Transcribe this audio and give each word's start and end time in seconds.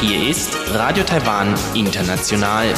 Hier 0.00 0.28
ist 0.28 0.50
Radio 0.72 1.04
Taiwan 1.04 1.54
International. 1.72 2.74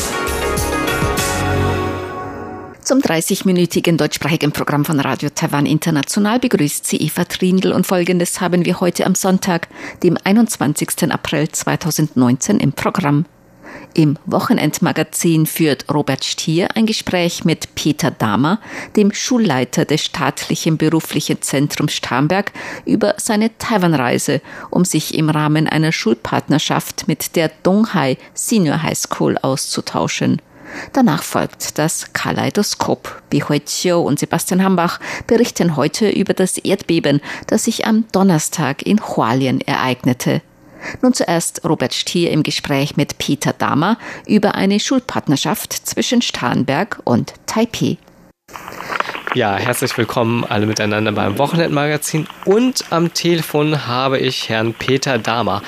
Zum 2.83 2.99
30-minütigen 2.99 3.97
deutschsprachigen 3.97 4.53
Programm 4.53 4.85
von 4.85 5.01
Radio 5.01 5.31
Taiwan 5.31 5.65
International 5.65 6.39
begrüßt 6.39 6.87
sie 6.87 6.99
Eva 6.99 7.25
Trindl 7.25 7.73
und 7.73 7.87
folgendes 7.87 8.43
haben 8.43 8.67
wir 8.67 8.79
heute 8.79 9.07
am 9.07 9.15
Sonntag, 9.15 9.69
dem 10.03 10.19
21. 10.23 11.11
April 11.11 11.49
2019 11.49 12.61
im 12.61 12.73
Programm. 12.73 13.25
Im 13.95 14.19
Wochenendmagazin 14.27 15.47
führt 15.47 15.87
Robert 15.93 16.25
Stier 16.25 16.69
ein 16.77 16.87
Gespräch 16.87 17.45
mit 17.45 17.75
Peter 17.75 18.11
Dahmer, 18.11 18.61
dem 18.95 19.13
Schulleiter 19.13 19.85
des 19.85 20.05
staatlichen 20.05 20.77
beruflichen 20.77 21.41
Zentrums 21.41 21.95
Starnberg, 21.95 22.53
über 22.85 23.15
seine 23.17 23.57
Taiwan-Reise, 23.57 24.43
um 24.71 24.85
sich 24.85 25.15
im 25.15 25.31
Rahmen 25.31 25.67
einer 25.67 25.93
Schulpartnerschaft 25.93 27.09
mit 27.09 27.37
der 27.37 27.51
Donghai 27.63 28.19
Senior 28.35 28.83
High 28.83 28.99
School 28.99 29.39
auszutauschen. 29.39 30.43
Danach 30.93 31.23
folgt 31.23 31.79
das 31.79 32.13
Kaleidoskop. 32.13 33.23
Bihui 33.31 33.61
Chiu 33.61 33.99
und 33.99 34.19
Sebastian 34.19 34.63
Hambach 34.63 35.01
berichten 35.27 35.77
heute 35.77 36.11
über 36.11 36.35
das 36.35 36.59
Erdbeben, 36.59 37.21
das 37.47 37.65
sich 37.65 37.87
am 37.87 38.05
Donnerstag 38.13 38.83
in 38.83 39.01
Hualien 39.01 39.61
ereignete. 39.61 40.43
Nun 41.03 41.13
zuerst 41.15 41.65
Robert 41.65 41.95
Stier 41.95 42.31
im 42.31 42.43
Gespräch 42.43 42.97
mit 42.97 43.19
Peter 43.19 43.53
Dahmer 43.53 43.99
über 44.27 44.55
eine 44.55 44.81
Schulpartnerschaft 44.81 45.73
zwischen 45.73 46.23
Starnberg 46.23 47.01
und 47.05 47.35
Taipei. 47.47 47.99
Ja, 49.35 49.57
herzlich 49.57 49.97
willkommen 49.99 50.45
alle 50.45 50.67
miteinander 50.67 51.13
beim 51.13 51.39
Wochenendmagazin 51.39 52.27
und 52.47 52.85
am 52.91 53.13
Telefon 53.13 53.87
habe 53.87 54.19
ich 54.19 54.49
Herrn 54.49 54.73
Peter 54.73 55.19
Dahmer. 55.19 55.63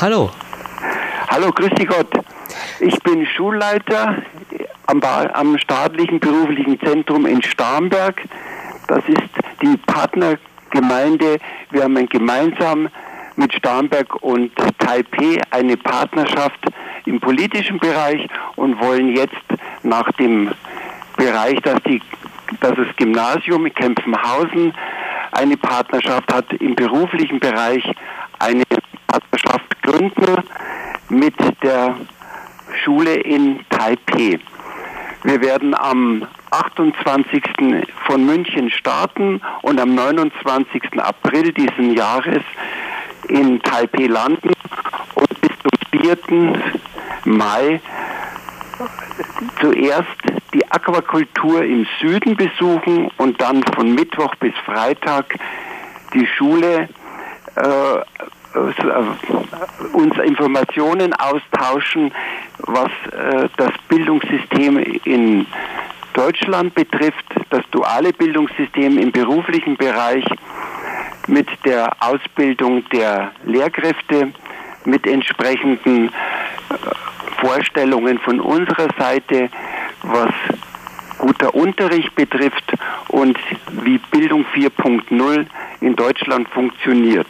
Hallo. 0.00 0.30
Hallo, 1.28 1.50
grüß 1.50 1.70
dich 1.70 1.88
Gott. 1.88 2.12
Ich 2.78 2.96
bin 3.02 3.26
Schulleiter 3.26 4.22
am, 4.86 5.00
am 5.02 5.58
staatlichen 5.58 6.20
beruflichen 6.20 6.78
Zentrum 6.80 7.26
in 7.26 7.42
Starnberg. 7.42 8.22
Das 8.86 9.02
ist 9.08 9.22
die 9.62 9.76
Partnergemeinde. 9.86 11.38
Wir 11.70 11.82
haben 11.84 11.96
ein 11.96 12.08
gemeinsam 12.08 12.88
mit 13.36 13.54
Starnberg 13.54 14.22
und 14.22 14.52
Taipei 14.78 15.40
eine 15.50 15.76
Partnerschaft 15.76 16.60
im 17.06 17.20
politischen 17.20 17.78
Bereich 17.78 18.26
und 18.56 18.80
wollen 18.80 19.14
jetzt 19.14 19.34
nach 19.82 20.10
dem 20.12 20.50
Bereich, 21.16 21.60
dass, 21.62 21.82
die, 21.82 22.00
dass 22.60 22.74
das 22.76 22.96
Gymnasium 22.96 23.66
in 23.66 23.74
Kempfenhausen 23.74 24.74
eine 25.32 25.56
Partnerschaft 25.56 26.32
hat, 26.32 26.52
im 26.54 26.74
beruflichen 26.74 27.40
Bereich 27.40 27.84
eine 28.38 28.64
Partnerschaft 29.06 29.82
gründen 29.82 30.42
mit 31.08 31.34
der 31.62 31.96
Schule 32.84 33.14
in 33.14 33.60
Taipei. 33.68 34.38
Wir 35.22 35.40
werden 35.42 35.74
am 35.74 36.26
28. 36.50 37.42
von 38.06 38.24
München 38.24 38.70
starten 38.70 39.40
und 39.62 39.78
am 39.78 39.94
29. 39.94 40.82
April 40.98 41.52
diesen 41.52 41.94
Jahres 41.94 42.42
in 43.30 43.62
Taipei 43.62 44.06
landen 44.06 44.52
und 45.14 45.40
bis 45.40 45.50
zum 45.62 46.00
4. 46.00 46.16
Mai 47.24 47.80
zuerst 49.60 50.06
die 50.54 50.66
Aquakultur 50.70 51.62
im 51.62 51.86
Süden 52.00 52.36
besuchen 52.36 53.10
und 53.18 53.40
dann 53.40 53.62
von 53.74 53.94
Mittwoch 53.94 54.34
bis 54.36 54.54
Freitag 54.64 55.34
die 56.14 56.26
Schule 56.26 56.88
äh, 57.56 58.58
uns 59.92 60.16
Informationen 60.18 61.14
austauschen, 61.14 62.12
was 62.58 62.90
äh, 63.12 63.48
das 63.56 63.70
Bildungssystem 63.88 64.78
in 65.04 65.46
Deutschland 66.14 66.74
betrifft, 66.74 67.24
das 67.50 67.62
duale 67.70 68.12
Bildungssystem 68.12 68.98
im 68.98 69.12
beruflichen 69.12 69.76
Bereich 69.76 70.24
mit 71.30 71.48
der 71.64 71.90
Ausbildung 72.00 72.84
der 72.90 73.30
Lehrkräfte, 73.44 74.32
mit 74.84 75.06
entsprechenden 75.06 76.08
äh, 76.08 76.10
Vorstellungen 77.40 78.18
von 78.18 78.40
unserer 78.40 78.88
Seite, 78.98 79.48
was 80.02 80.32
guter 81.18 81.54
Unterricht 81.54 82.14
betrifft 82.14 82.64
und 83.08 83.38
wie 83.84 83.98
Bildung 84.10 84.44
4.0 84.54 85.46
in 85.80 85.94
Deutschland 85.94 86.48
funktioniert. 86.48 87.28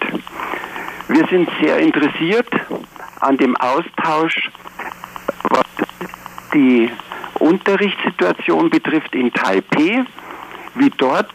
Wir 1.08 1.26
sind 1.26 1.48
sehr 1.60 1.78
interessiert 1.78 2.48
an 3.20 3.36
dem 3.36 3.56
Austausch, 3.56 4.50
was 5.42 5.66
die 6.54 6.88
Unterrichtssituation 7.40 8.70
betrifft 8.70 9.14
in 9.14 9.32
Taipei, 9.32 10.04
wie 10.76 10.90
dort 10.96 11.32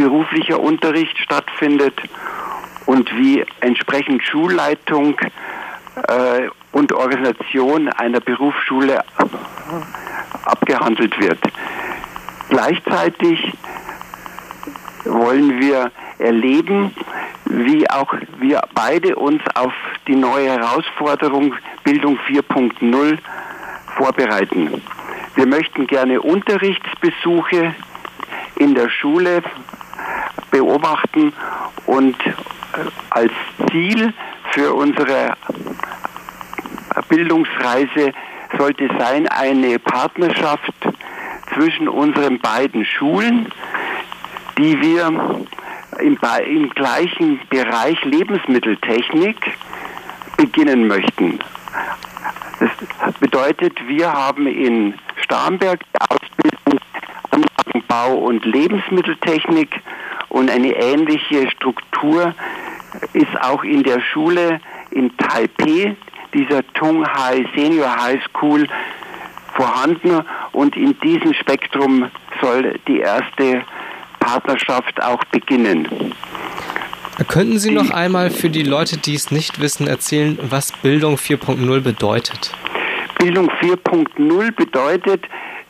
beruflicher 0.00 0.58
Unterricht 0.58 1.18
stattfindet 1.18 1.94
und 2.86 3.10
wie 3.16 3.44
entsprechend 3.60 4.22
Schulleitung 4.24 5.14
äh, 6.08 6.48
und 6.72 6.94
Organisation 6.94 7.88
einer 7.90 8.20
Berufsschule 8.20 9.04
abgehandelt 10.46 11.20
wird. 11.20 11.38
Gleichzeitig 12.48 13.52
wollen 15.04 15.60
wir 15.60 15.90
erleben, 16.18 16.94
wie 17.44 17.88
auch 17.90 18.14
wir 18.38 18.62
beide 18.74 19.16
uns 19.16 19.42
auf 19.54 19.74
die 20.06 20.16
neue 20.16 20.48
Herausforderung 20.48 21.54
Bildung 21.84 22.18
4.0 22.26 23.18
vorbereiten. 23.96 24.82
Wir 25.34 25.46
möchten 25.46 25.86
gerne 25.86 26.22
Unterrichtsbesuche 26.22 27.74
in 28.56 28.74
der 28.74 28.88
Schule 28.88 29.42
beobachten 30.50 31.32
und 31.86 32.16
äh, 32.26 32.32
als 33.10 33.32
Ziel 33.70 34.12
für 34.52 34.74
unsere 34.74 35.34
Bildungsreise 37.08 38.12
sollte 38.58 38.88
sein 38.98 39.28
eine 39.28 39.78
Partnerschaft 39.78 40.74
zwischen 41.54 41.88
unseren 41.88 42.40
beiden 42.40 42.84
Schulen, 42.84 43.50
die 44.58 44.80
wir 44.80 45.06
im, 45.98 46.18
im 46.46 46.70
gleichen 46.70 47.40
Bereich 47.48 48.02
Lebensmitteltechnik 48.04 49.36
beginnen 50.36 50.86
möchten. 50.86 51.38
Das 52.58 53.14
bedeutet, 53.14 53.76
wir 53.88 54.12
haben 54.12 54.46
in 54.46 54.94
Starnberg 55.22 55.80
die 55.80 56.00
Ausbildung 56.00 56.80
Anlagenbau 57.30 58.14
und 58.14 58.44
Lebensmitteltechnik 58.44 59.80
und 60.30 60.50
eine 60.50 60.72
ähnliche 60.74 61.50
Struktur 61.50 62.34
ist 63.12 63.40
auch 63.40 63.62
in 63.62 63.82
der 63.82 64.00
Schule 64.00 64.60
in 64.90 65.16
Taipei, 65.16 65.96
dieser 66.34 66.66
Tung 66.72 67.06
Hai 67.06 67.44
Senior 67.54 68.02
High 68.02 68.20
School, 68.24 68.66
vorhanden 69.54 70.22
und 70.52 70.76
in 70.76 70.98
diesem 71.00 71.34
Spektrum 71.34 72.10
soll 72.40 72.78
die 72.88 73.00
erste 73.00 73.62
Partnerschaft 74.20 75.02
auch 75.02 75.22
beginnen. 75.24 75.88
Könnten 77.28 77.58
Sie 77.58 77.70
noch 77.70 77.90
einmal 77.90 78.30
für 78.30 78.48
die 78.48 78.62
Leute, 78.62 78.96
die 78.96 79.14
es 79.14 79.30
nicht 79.30 79.60
wissen, 79.60 79.86
erzählen, 79.86 80.38
was 80.42 80.72
Bildung 80.72 81.16
4.0 81.16 81.80
bedeutet? 81.80 82.52
Bildung 83.18 83.50
4.0 83.60 84.52
bedeutet 84.52 85.24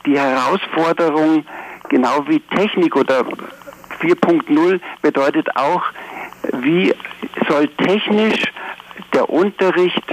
die 0.05 0.17
Herausforderung, 0.17 1.45
genau 1.89 2.23
wie 2.27 2.39
Technik 2.55 2.95
oder 2.95 3.25
4.0 4.01 4.79
bedeutet 5.01 5.55
auch, 5.55 5.83
wie 6.53 6.93
soll 7.47 7.67
technisch 7.67 8.51
der 9.13 9.29
Unterricht 9.29 10.03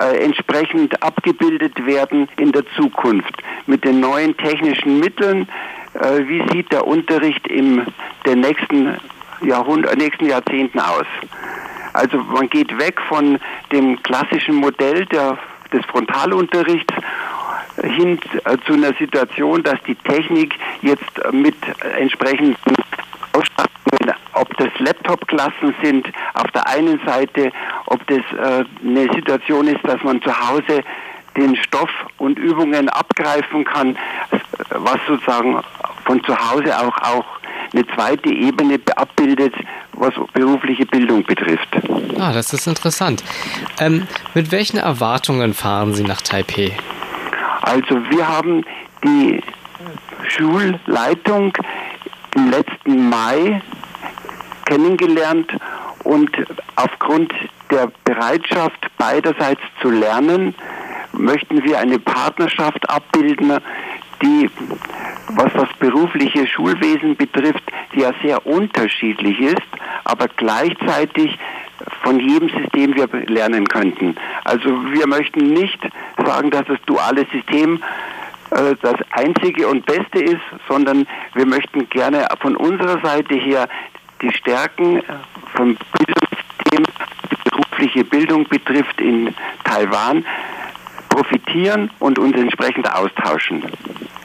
äh, 0.00 0.24
entsprechend 0.24 1.02
abgebildet 1.02 1.86
werden 1.86 2.28
in 2.36 2.52
der 2.52 2.64
Zukunft 2.76 3.32
mit 3.66 3.84
den 3.84 4.00
neuen 4.00 4.36
technischen 4.36 4.98
Mitteln. 4.98 5.48
Äh, 5.94 6.26
wie 6.26 6.42
sieht 6.50 6.72
der 6.72 6.86
Unterricht 6.86 7.46
in 7.46 7.86
den 8.26 8.40
nächsten, 8.40 8.96
Jahrhundert, 9.42 9.96
nächsten 9.96 10.26
Jahrzehnten 10.26 10.80
aus? 10.80 11.06
Also 11.92 12.18
man 12.18 12.48
geht 12.50 12.76
weg 12.76 13.00
von 13.08 13.38
dem 13.70 14.02
klassischen 14.02 14.56
Modell 14.56 15.06
der, 15.06 15.38
des 15.72 15.84
Frontalunterrichts 15.86 16.92
hin 17.82 18.18
äh, 18.44 18.56
zu 18.66 18.72
einer 18.72 18.94
Situation, 18.94 19.62
dass 19.62 19.80
die 19.86 19.94
Technik 19.94 20.54
jetzt 20.82 21.32
mit 21.32 21.56
entsprechenden 21.98 22.56
Ausstattungen, 23.34 24.14
ob 24.32 24.56
das 24.56 24.68
Laptop-Klassen 24.78 25.74
sind 25.82 26.06
auf 26.34 26.50
der 26.52 26.66
einen 26.68 27.00
Seite, 27.04 27.52
ob 27.86 28.06
das 28.06 28.18
äh, 28.18 28.64
eine 28.84 29.12
Situation 29.14 29.66
ist, 29.66 29.84
dass 29.84 30.02
man 30.02 30.22
zu 30.22 30.30
Hause 30.30 30.82
den 31.36 31.56
Stoff 31.56 31.90
und 32.18 32.38
Übungen 32.38 32.88
abgreifen 32.88 33.64
kann, 33.64 33.96
was 34.70 34.98
sozusagen 35.06 35.60
von 36.04 36.22
zu 36.24 36.36
Hause 36.36 36.78
auch, 36.78 36.96
auch 36.98 37.24
eine 37.72 37.86
zweite 37.88 38.28
Ebene 38.28 38.78
abbildet, 38.94 39.54
was 39.94 40.14
berufliche 40.32 40.86
Bildung 40.86 41.24
betrifft. 41.24 41.68
Ah, 42.18 42.32
das 42.32 42.52
ist 42.52 42.66
interessant. 42.66 43.24
Ähm, 43.80 44.06
mit 44.34 44.52
welchen 44.52 44.78
Erwartungen 44.78 45.54
fahren 45.54 45.92
Sie 45.94 46.04
nach 46.04 46.22
Taipei? 46.22 46.76
Also 47.62 47.96
wir 48.10 48.28
haben 48.28 48.64
die 49.02 49.42
Schulleitung 50.28 51.52
im 52.34 52.50
letzten 52.50 53.08
Mai 53.08 53.62
kennengelernt 54.64 55.52
und 56.04 56.30
aufgrund 56.76 57.32
der 57.70 57.90
Bereitschaft 58.04 58.78
beiderseits 58.98 59.60
zu 59.80 59.90
lernen, 59.90 60.54
möchten 61.12 61.62
wir 61.64 61.78
eine 61.78 61.98
Partnerschaft 61.98 62.88
abbilden, 62.88 63.58
die, 64.22 64.50
was 65.30 65.52
das 65.52 65.68
berufliche 65.78 66.46
Schulwesen 66.46 67.16
betrifft, 67.16 67.62
ja 67.94 68.12
sehr 68.22 68.46
unterschiedlich 68.46 69.40
ist, 69.40 69.62
aber 70.04 70.28
gleichzeitig 70.28 71.38
von 72.02 72.20
jedem 72.20 72.48
System 72.48 72.94
wir 72.94 73.08
lernen 73.26 73.66
könnten. 73.68 74.16
Also 74.44 74.68
wir 74.92 75.06
möchten 75.06 75.52
nicht 75.52 75.78
sagen, 76.24 76.50
dass 76.50 76.66
das 76.66 76.78
duale 76.86 77.26
System 77.32 77.82
äh, 78.54 78.76
das 78.82 78.94
einzige 79.10 79.68
und 79.68 79.84
beste 79.84 80.20
ist, 80.20 80.40
sondern 80.68 81.06
wir 81.34 81.46
möchten 81.46 81.88
gerne 81.90 82.26
von 82.40 82.56
unserer 82.56 83.00
Seite 83.00 83.34
her 83.34 83.68
die 84.22 84.32
Stärken 84.32 85.02
vom 85.54 85.76
Bildungssystem, 85.92 86.84
die 87.30 87.50
berufliche 87.50 88.04
Bildung 88.04 88.48
betrifft 88.48 89.00
in 89.00 89.34
Taiwan, 89.64 90.24
profitieren 91.08 91.90
und 91.98 92.18
uns 92.18 92.36
entsprechend 92.36 92.90
austauschen. 92.92 93.64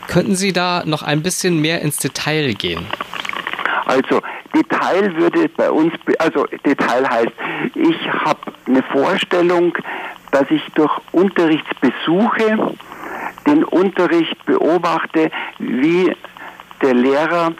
Könnten 0.07 0.35
Sie 0.35 0.53
da 0.53 0.83
noch 0.85 1.03
ein 1.03 1.21
bisschen 1.21 1.59
mehr 1.59 1.81
ins 1.81 1.97
Detail 1.97 2.53
gehen? 2.53 2.85
Also 3.85 4.21
Detail 4.55 5.15
würde 5.15 5.49
bei 5.49 5.69
uns, 5.69 5.93
also 6.19 6.45
Detail 6.65 7.07
heißt, 7.09 7.31
ich 7.75 8.11
habe 8.11 8.53
eine 8.67 8.83
Vorstellung, 8.83 9.75
dass 10.31 10.49
ich 10.51 10.61
durch 10.75 10.91
Unterrichtsbesuche 11.11 12.75
den 13.49 13.63
Unterricht 13.63 14.45
beobachte, 14.45 15.31
wie 15.57 16.15
der 16.81 16.93
Lehrer 16.93 17.51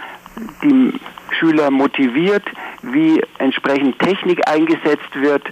die 0.64 0.94
Schüler 1.38 1.72
motiviert, 1.72 2.44
wie 2.82 3.22
entsprechend 3.38 4.00
Technik 4.00 4.48
eingesetzt 4.48 5.14
wird, 5.14 5.46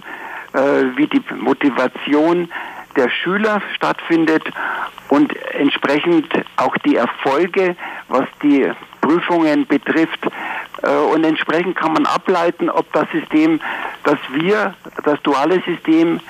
äh, 0.52 0.96
wie 0.96 1.06
die 1.06 1.22
Motivation 1.34 2.48
der 2.96 3.10
Schüler 3.10 3.60
stattfindet 3.74 4.42
und 5.08 5.34
entsprechend 5.52 6.26
auch 6.56 6.76
die 6.78 6.96
Erfolge, 6.96 7.76
was 8.08 8.26
die 8.42 8.70
Prüfungen 9.00 9.66
betrifft. 9.66 10.20
Äh, 10.82 10.90
und 11.14 11.24
entsprechend 11.24 11.76
kann 11.76 11.92
man 11.92 12.06
ableiten, 12.06 12.70
ob 12.70 12.92
das 12.92 13.06
System, 13.10 13.60
das 14.04 14.18
wir, 14.32 14.74
das 15.04 15.20
duale 15.22 15.62
System 15.62 16.20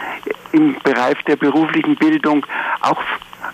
im 0.53 0.77
Bereich 0.83 1.23
der 1.25 1.37
beruflichen 1.37 1.97
Bildung 1.97 2.45
auch 2.81 3.03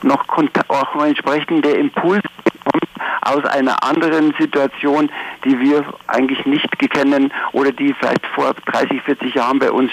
noch 0.05 0.25
auch 0.69 1.05
entsprechende 1.05 1.71
Impulse 1.71 2.23
bekommt 2.45 2.85
aus 3.23 3.45
einer 3.45 3.83
anderen 3.83 4.35
Situation, 4.39 5.11
die 5.45 5.59
wir 5.59 5.85
eigentlich 6.07 6.45
nicht 6.47 6.79
kennen 6.79 7.33
oder 7.53 7.73
die 7.73 7.95
vielleicht 7.95 8.27
vor 8.35 8.55
30, 8.67 9.03
40 9.03 9.35
Jahren 9.35 9.59
bei 9.59 9.71
uns 9.71 9.91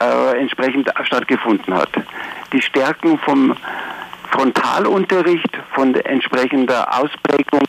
äh, 0.00 0.38
entsprechend 0.38 0.92
stattgefunden 1.02 1.74
hat. 1.74 1.90
Die 2.52 2.60
Stärken 2.60 3.18
vom 3.18 3.56
Frontalunterricht, 4.30 5.58
von 5.72 5.94
entsprechender 5.94 6.86
Ausprägung, 7.00 7.62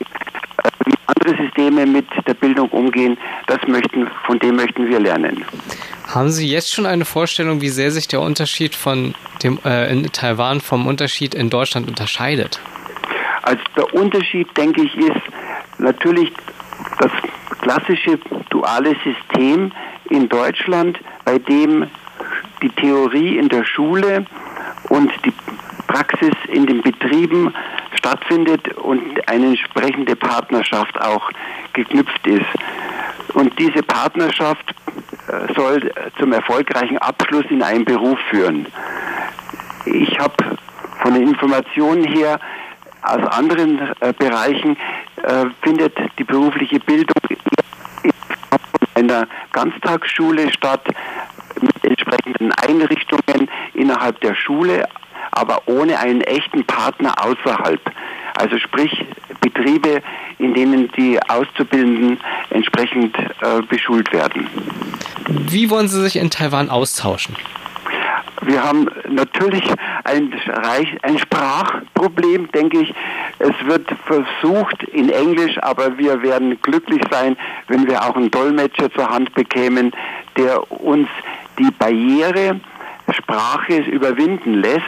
wie 0.84 0.94
andere 1.06 1.36
Systeme 1.44 1.86
mit 1.86 2.06
der 2.26 2.34
Bildung 2.34 2.68
umgehen, 2.70 3.16
das 3.46 3.58
möchten, 3.66 4.08
von 4.26 4.38
dem 4.38 4.56
möchten 4.56 4.88
wir 4.88 5.00
lernen. 5.00 5.44
Haben 6.08 6.30
Sie 6.30 6.48
jetzt 6.48 6.72
schon 6.72 6.86
eine 6.86 7.04
Vorstellung, 7.04 7.60
wie 7.60 7.68
sehr 7.68 7.90
sich 7.90 8.08
der 8.08 8.20
Unterschied 8.20 8.74
von 8.74 9.14
dem, 9.42 9.58
äh, 9.64 9.90
in 9.90 10.10
Taiwan 10.12 10.60
vom 10.60 10.86
Unterschied 10.86 11.34
in 11.34 11.50
Deutschland 11.50 11.88
unterscheidet? 11.88 12.60
Also 13.42 13.62
der 13.76 13.94
Unterschied, 13.94 14.48
denke 14.56 14.82
ich, 14.82 14.96
ist 14.96 15.20
natürlich 15.78 16.32
das 16.98 17.10
klassische 17.60 18.18
duale 18.50 18.94
System 19.04 19.72
in 20.10 20.28
Deutschland, 20.28 20.98
bei 21.24 21.38
dem 21.38 21.86
die 22.62 22.68
Theorie 22.70 23.38
in 23.38 23.48
der 23.48 23.64
Schule 23.64 24.24
und 24.88 25.10
die 25.24 25.32
Praxis 25.92 26.34
in 26.48 26.66
den 26.66 26.80
Betrieben 26.80 27.54
stattfindet 27.94 28.66
und 28.78 29.28
eine 29.28 29.48
entsprechende 29.48 30.16
Partnerschaft 30.16 30.98
auch 30.98 31.30
geknüpft 31.74 32.26
ist. 32.26 32.46
Und 33.34 33.58
diese 33.58 33.82
Partnerschaft 33.82 34.74
äh, 35.28 35.52
soll 35.54 35.92
zum 36.18 36.32
erfolgreichen 36.32 36.96
Abschluss 36.98 37.44
in 37.50 37.62
einen 37.62 37.84
Beruf 37.84 38.18
führen. 38.30 38.66
Ich 39.84 40.18
habe 40.18 40.56
von 41.02 41.12
den 41.12 41.28
Informationen 41.28 42.04
her 42.04 42.40
aus 43.02 43.24
anderen 43.30 43.78
äh, 44.00 44.14
Bereichen 44.14 44.78
äh, 45.22 45.46
findet 45.60 45.94
die 46.18 46.24
berufliche 46.24 46.80
Bildung 46.80 47.16
in 48.02 48.12
einer 49.10 49.26
Ganztagsschule 49.52 50.50
statt 50.52 50.86
mit 51.60 51.84
entsprechenden 51.84 52.50
Einrichtungen 52.52 53.50
innerhalb 53.74 54.20
der 54.20 54.34
Schule, 54.34 54.86
aber 55.32 55.62
ohne 55.66 55.98
einen 55.98 56.20
echten 56.20 56.64
Partner 56.64 57.14
außerhalb. 57.22 57.80
Also 58.34 58.58
sprich 58.58 59.04
Betriebe, 59.40 60.02
in 60.38 60.54
denen 60.54 60.90
die 60.92 61.18
Auszubildenden 61.28 62.18
entsprechend 62.50 63.16
äh, 63.18 63.62
beschult 63.68 64.12
werden. 64.12 64.46
Wie 65.28 65.68
wollen 65.70 65.88
Sie 65.88 66.00
sich 66.00 66.16
in 66.16 66.30
Taiwan 66.30 66.70
austauschen? 66.70 67.36
Wir 68.44 68.62
haben 68.62 68.88
natürlich 69.08 69.62
ein, 70.02 70.32
ein 71.02 71.18
Sprachproblem, 71.18 72.50
denke 72.50 72.80
ich. 72.80 72.94
Es 73.38 73.52
wird 73.64 73.88
versucht 74.04 74.82
in 74.84 75.10
Englisch, 75.10 75.56
aber 75.62 75.96
wir 75.96 76.22
werden 76.22 76.60
glücklich 76.60 77.02
sein, 77.10 77.36
wenn 77.68 77.86
wir 77.86 78.02
auch 78.02 78.16
einen 78.16 78.32
Dolmetscher 78.32 78.92
zur 78.92 79.08
Hand 79.08 79.32
bekämen, 79.34 79.92
der 80.36 80.70
uns 80.72 81.08
die 81.58 81.70
Barriere 81.70 82.60
Sprache 83.10 83.78
überwinden 83.78 84.54
lässt. 84.54 84.82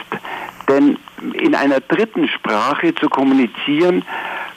Denn 0.67 0.97
in 1.33 1.55
einer 1.55 1.79
dritten 1.79 2.27
Sprache 2.27 2.95
zu 2.95 3.09
kommunizieren, 3.09 4.03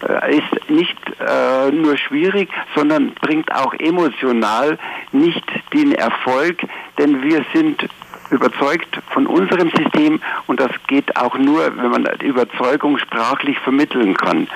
äh, 0.07 0.39
ist 0.39 0.71
nicht 0.71 0.97
äh, 1.21 1.71
nur 1.73 1.97
schwierig, 1.97 2.49
sondern 2.75 3.15
bringt 3.15 3.53
auch 3.53 3.75
emotional 3.75 4.79
nicht 5.13 5.45
den 5.73 5.93
Erfolg, 5.93 6.61
denn 6.99 7.23
wir 7.23 7.45
sind 7.53 7.89
überzeugt 8.31 9.01
von 9.11 9.27
unserem 9.27 9.71
System 9.71 10.21
und 10.47 10.61
das 10.61 10.71
geht 10.87 11.17
auch 11.17 11.37
nur, 11.37 11.77
wenn 11.77 11.91
man 11.91 12.09
die 12.21 12.27
Überzeugung 12.27 12.99
sprachlich 12.99 13.59
vermitteln 13.59 14.15
kann. 14.15 14.49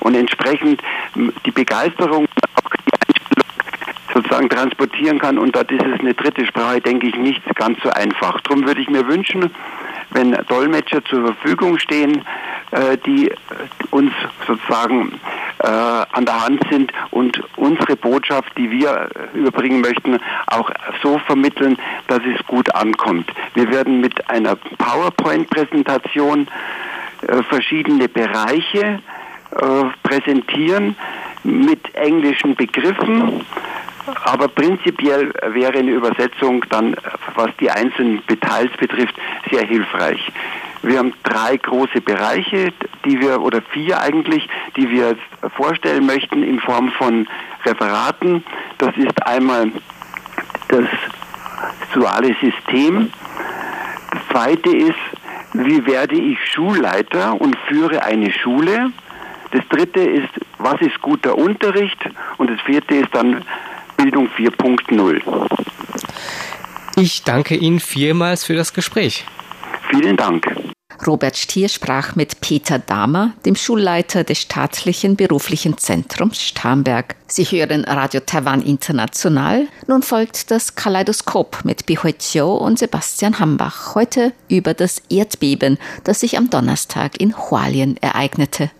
Und 0.00 0.14
entsprechend 0.14 0.82
die 1.14 1.50
Begeisterung, 1.50 2.26
auch 2.54 2.70
die 2.70 2.95
sozusagen 4.16 4.48
transportieren 4.48 5.18
kann 5.18 5.36
und 5.38 5.54
dort 5.54 5.70
ist 5.70 5.84
es 5.84 6.00
eine 6.00 6.14
dritte 6.14 6.46
Sprache, 6.46 6.80
denke 6.80 7.06
ich, 7.06 7.16
nicht 7.16 7.42
ganz 7.54 7.78
so 7.82 7.90
einfach. 7.90 8.40
Darum 8.40 8.66
würde 8.66 8.80
ich 8.80 8.88
mir 8.88 9.06
wünschen, 9.06 9.50
wenn 10.10 10.32
Dolmetscher 10.48 11.04
zur 11.04 11.34
Verfügung 11.34 11.78
stehen, 11.78 12.22
äh, 12.70 12.96
die 13.04 13.30
uns 13.90 14.12
sozusagen 14.46 15.20
äh, 15.58 15.66
an 15.66 16.24
der 16.24 16.44
Hand 16.46 16.62
sind 16.70 16.92
und 17.10 17.42
unsere 17.56 17.96
Botschaft, 17.96 18.56
die 18.56 18.70
wir 18.70 19.10
überbringen 19.34 19.82
möchten, 19.82 20.18
auch 20.46 20.70
so 21.02 21.18
vermitteln, 21.26 21.76
dass 22.08 22.20
es 22.20 22.46
gut 22.46 22.74
ankommt. 22.74 23.30
Wir 23.54 23.70
werden 23.70 24.00
mit 24.00 24.30
einer 24.30 24.56
PowerPoint-Präsentation 24.56 26.48
äh, 27.22 27.42
verschiedene 27.42 28.08
Bereiche 28.08 29.00
präsentieren 30.02 30.96
mit 31.44 31.94
englischen 31.94 32.56
Begriffen. 32.56 33.44
Aber 34.24 34.48
prinzipiell 34.48 35.32
wäre 35.48 35.78
eine 35.78 35.90
Übersetzung 35.90 36.64
dann, 36.70 36.96
was 37.34 37.50
die 37.60 37.70
einzelnen 37.70 38.24
Details 38.26 38.70
betrifft, 38.78 39.14
sehr 39.50 39.66
hilfreich. 39.66 40.20
Wir 40.82 40.98
haben 40.98 41.14
drei 41.24 41.56
große 41.56 42.00
Bereiche, 42.00 42.72
die 43.04 43.20
wir, 43.20 43.40
oder 43.40 43.60
vier 43.72 44.00
eigentlich, 44.00 44.48
die 44.76 44.88
wir 44.88 45.16
vorstellen 45.56 46.06
möchten 46.06 46.42
in 46.42 46.60
Form 46.60 46.90
von 46.92 47.26
Referaten. 47.64 48.44
Das 48.78 48.96
ist 48.96 49.26
einmal 49.26 49.72
das 50.68 50.84
duale 51.92 52.36
System. 52.40 53.10
Das 54.12 54.20
zweite 54.30 54.70
ist, 54.70 54.94
wie 55.54 55.84
werde 55.86 56.16
ich 56.16 56.38
Schulleiter 56.52 57.40
und 57.40 57.56
führe 57.66 58.02
eine 58.02 58.30
Schule? 58.30 58.92
Das 59.52 59.66
dritte 59.68 60.00
ist, 60.00 60.28
was 60.58 60.80
ist 60.80 61.00
guter 61.00 61.36
Unterricht? 61.36 61.98
Und 62.36 62.50
das 62.50 62.60
vierte 62.60 62.94
ist 62.94 63.14
dann 63.14 63.42
Bildung 63.96 64.28
4.0. 64.28 65.22
Ich 66.96 67.22
danke 67.24 67.56
Ihnen 67.56 67.80
vielmals 67.80 68.44
für 68.44 68.54
das 68.54 68.72
Gespräch. 68.72 69.24
Vielen 69.90 70.16
Dank. 70.16 70.46
Robert 71.06 71.36
Stier 71.36 71.68
sprach 71.68 72.16
mit 72.16 72.40
Peter 72.40 72.78
Dahmer, 72.78 73.32
dem 73.44 73.54
Schulleiter 73.54 74.24
des 74.24 74.40
staatlichen 74.40 75.16
beruflichen 75.16 75.76
Zentrums 75.76 76.42
Starnberg. 76.42 77.16
Sie 77.26 77.44
hören 77.44 77.84
Radio 77.84 78.20
Taiwan 78.20 78.62
International. 78.62 79.68
Nun 79.86 80.02
folgt 80.02 80.50
das 80.50 80.74
Kaleidoskop 80.74 81.64
mit 81.64 81.86
Bihui 81.86 82.14
Chiu 82.14 82.46
und 82.46 82.78
Sebastian 82.78 83.38
Hambach. 83.38 83.94
Heute 83.94 84.32
über 84.48 84.74
das 84.74 85.02
Erdbeben, 85.10 85.78
das 86.04 86.20
sich 86.20 86.38
am 86.38 86.50
Donnerstag 86.50 87.20
in 87.20 87.36
Hualien 87.36 87.96
ereignete. 87.98 88.70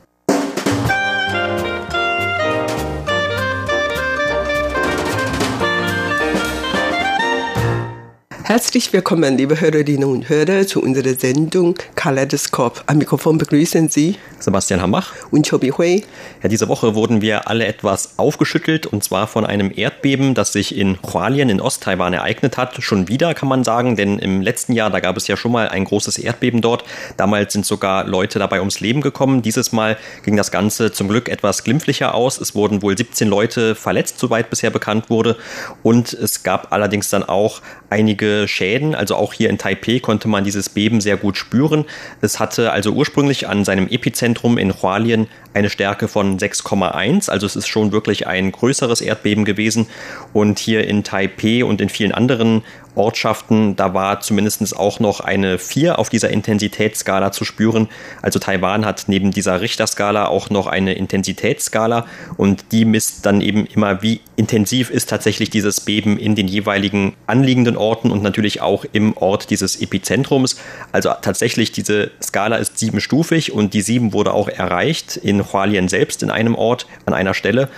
Herzlich 8.49 8.93
willkommen, 8.93 9.37
liebe 9.37 9.61
Hörerinnen 9.61 10.09
und 10.09 10.29
Hörer, 10.29 10.69
zu 10.69 10.81
unserer 10.81 11.15
Sendung 11.15 11.75
Kaleidoskop. 11.97 12.85
Am 12.87 12.99
Mikrofon 12.99 13.39
begrüßen 13.39 13.89
Sie 13.89 14.19
Sebastian 14.39 14.81
Hambach 14.81 15.13
und 15.33 15.51
Chobi 15.51 15.71
Hui. 15.71 16.05
Ja, 16.45 16.49
diese 16.49 16.69
Woche 16.69 16.95
wurden 16.95 17.21
wir 17.21 17.49
alle 17.49 17.67
etwas 17.67 18.21
aufgeschüttelt 18.21 18.87
und 18.87 19.03
zwar 19.03 19.27
von 19.27 19.45
einem 19.45 19.73
Erdbeben, 19.75 20.35
das 20.35 20.53
sich 20.53 20.77
in 20.77 20.97
Hualien 21.03 21.49
in 21.49 21.61
Osttaiwan 21.61 22.13
ereignet 22.13 22.57
hat. 22.57 22.81
Schon 22.85 23.09
wieder 23.09 23.35
kann 23.35 23.49
man 23.49 23.65
sagen, 23.65 23.97
denn 23.97 24.21
im 24.21 24.43
letzten 24.43 24.75
Jahr, 24.75 24.91
da 24.91 25.01
gab 25.01 25.17
es 25.17 25.27
ja 25.27 25.37
schon 25.37 25.51
mal 25.51 25.69
ein 25.69 25.83
großes 25.83 26.17
Erdbeben 26.17 26.61
dort. 26.61 26.85
Damals 27.17 27.53
sind 27.53 27.67
sogar 27.67 28.07
Leute 28.07 28.39
dabei 28.39 28.61
ums 28.61 28.79
Leben 28.79 29.01
gekommen. 29.01 29.43
Dieses 29.43 29.73
Mal 29.73 29.97
ging 30.25 30.37
das 30.37 30.53
Ganze 30.53 30.93
zum 30.93 31.09
Glück 31.09 31.29
etwas 31.29 31.65
glimpflicher 31.65 32.15
aus. 32.15 32.41
Es 32.41 32.55
wurden 32.55 32.81
wohl 32.81 32.97
17 32.97 33.27
Leute 33.27 33.75
verletzt, 33.75 34.21
soweit 34.21 34.51
bisher 34.51 34.71
bekannt 34.71 35.11
wurde. 35.11 35.35
Und 35.83 36.13
es 36.13 36.45
gab 36.45 36.73
allerdings 36.73 37.11
dann 37.11 37.25
auch 37.25 37.61
einige 37.91 38.36
Schäden. 38.47 38.95
Also 38.95 39.17
auch 39.17 39.33
hier 39.33 39.49
in 39.49 39.59
Taipei 39.59 40.01
konnte 40.01 40.29
man 40.29 40.45
dieses 40.45 40.69
Beben 40.69 41.01
sehr 41.01 41.17
gut 41.17 41.37
spüren. 41.37 41.85
Es 42.21 42.39
hatte 42.39 42.73
also 42.73 42.91
ursprünglich 42.91 43.49
an 43.49 43.65
seinem 43.65 43.89
Epizentrum 43.89 44.59
in 44.59 44.73
Hualien 44.73 45.29
eine 45.57 45.71
Stärke 45.71 46.07
von 46.07 46.39
6,1. 46.39 47.31
Also 47.31 47.47
es 47.47 47.57
ist 47.57 47.67
schon 47.67 47.91
wirklich 47.91 48.27
ein 48.27 48.53
größeres 48.53 49.01
Erdbeben 49.01 49.45
gewesen. 49.45 49.89
Und 50.33 50.59
hier 50.59 50.87
in 50.87 51.03
Taipei 51.03 51.65
und 51.65 51.81
in 51.81 51.89
vielen 51.89 52.13
anderen 52.13 52.63
Ortschaften, 52.97 53.77
da 53.77 53.95
war 53.95 54.21
zumindest 54.21 54.77
auch 54.77 55.01
noch 55.01 55.21
eine 55.21 55.59
4 55.59 55.99
auf 55.99 56.09
dieser 56.09 56.31
Intensitätsskala 56.31 57.31
zu 57.31 57.45
spüren. 57.45 57.89
Also 58.23 58.39
Taiwan 58.39 58.87
hat 58.87 59.05
neben 59.07 59.33
dieser 59.33 59.61
Richterskala 59.61 60.29
auch 60.29 60.51
noch 60.51 60.67
eine 60.67 60.95
Intensitätsskala 60.95 62.07
und 62.37 62.73
die 62.73 62.85
misst 62.85 63.27
dann 63.27 63.41
eben 63.43 63.67
immer, 63.67 64.03
wie 64.03 64.21
intensiv 64.37 64.91
ist 64.91 65.11
tatsächlich 65.11 65.51
dieses 65.51 65.81
Beben 65.81 66.19
in 66.19 66.35
den 66.35 66.49
jeweiligen 66.49 67.15
anliegenden 67.27 67.77
Orten 67.77 68.11
und 68.11 68.23
natürlich 68.23 68.61
auch 68.63 68.85
im 68.93 69.17
Ort 69.17 69.51
dieses 69.51 69.81
Epizentrums. 69.81 70.57
Also 70.93 71.11
tatsächlich 71.21 71.73
diese 71.73 72.11
Skala 72.23 72.57
ist 72.57 72.79
siebenstufig 72.79 73.53
und 73.53 73.75
die 73.75 73.83
7 73.83 74.13
wurde 74.15 74.33
auch 74.33 74.49
erreicht 74.49 75.17
in 75.17 75.46
Hualien 75.53 75.89
selbst 75.89 76.23
in 76.23 76.31
einem 76.31 76.55
Ort 76.55 76.87
an 77.07 77.15
einer 77.15 77.35
Stelle. 77.35 77.69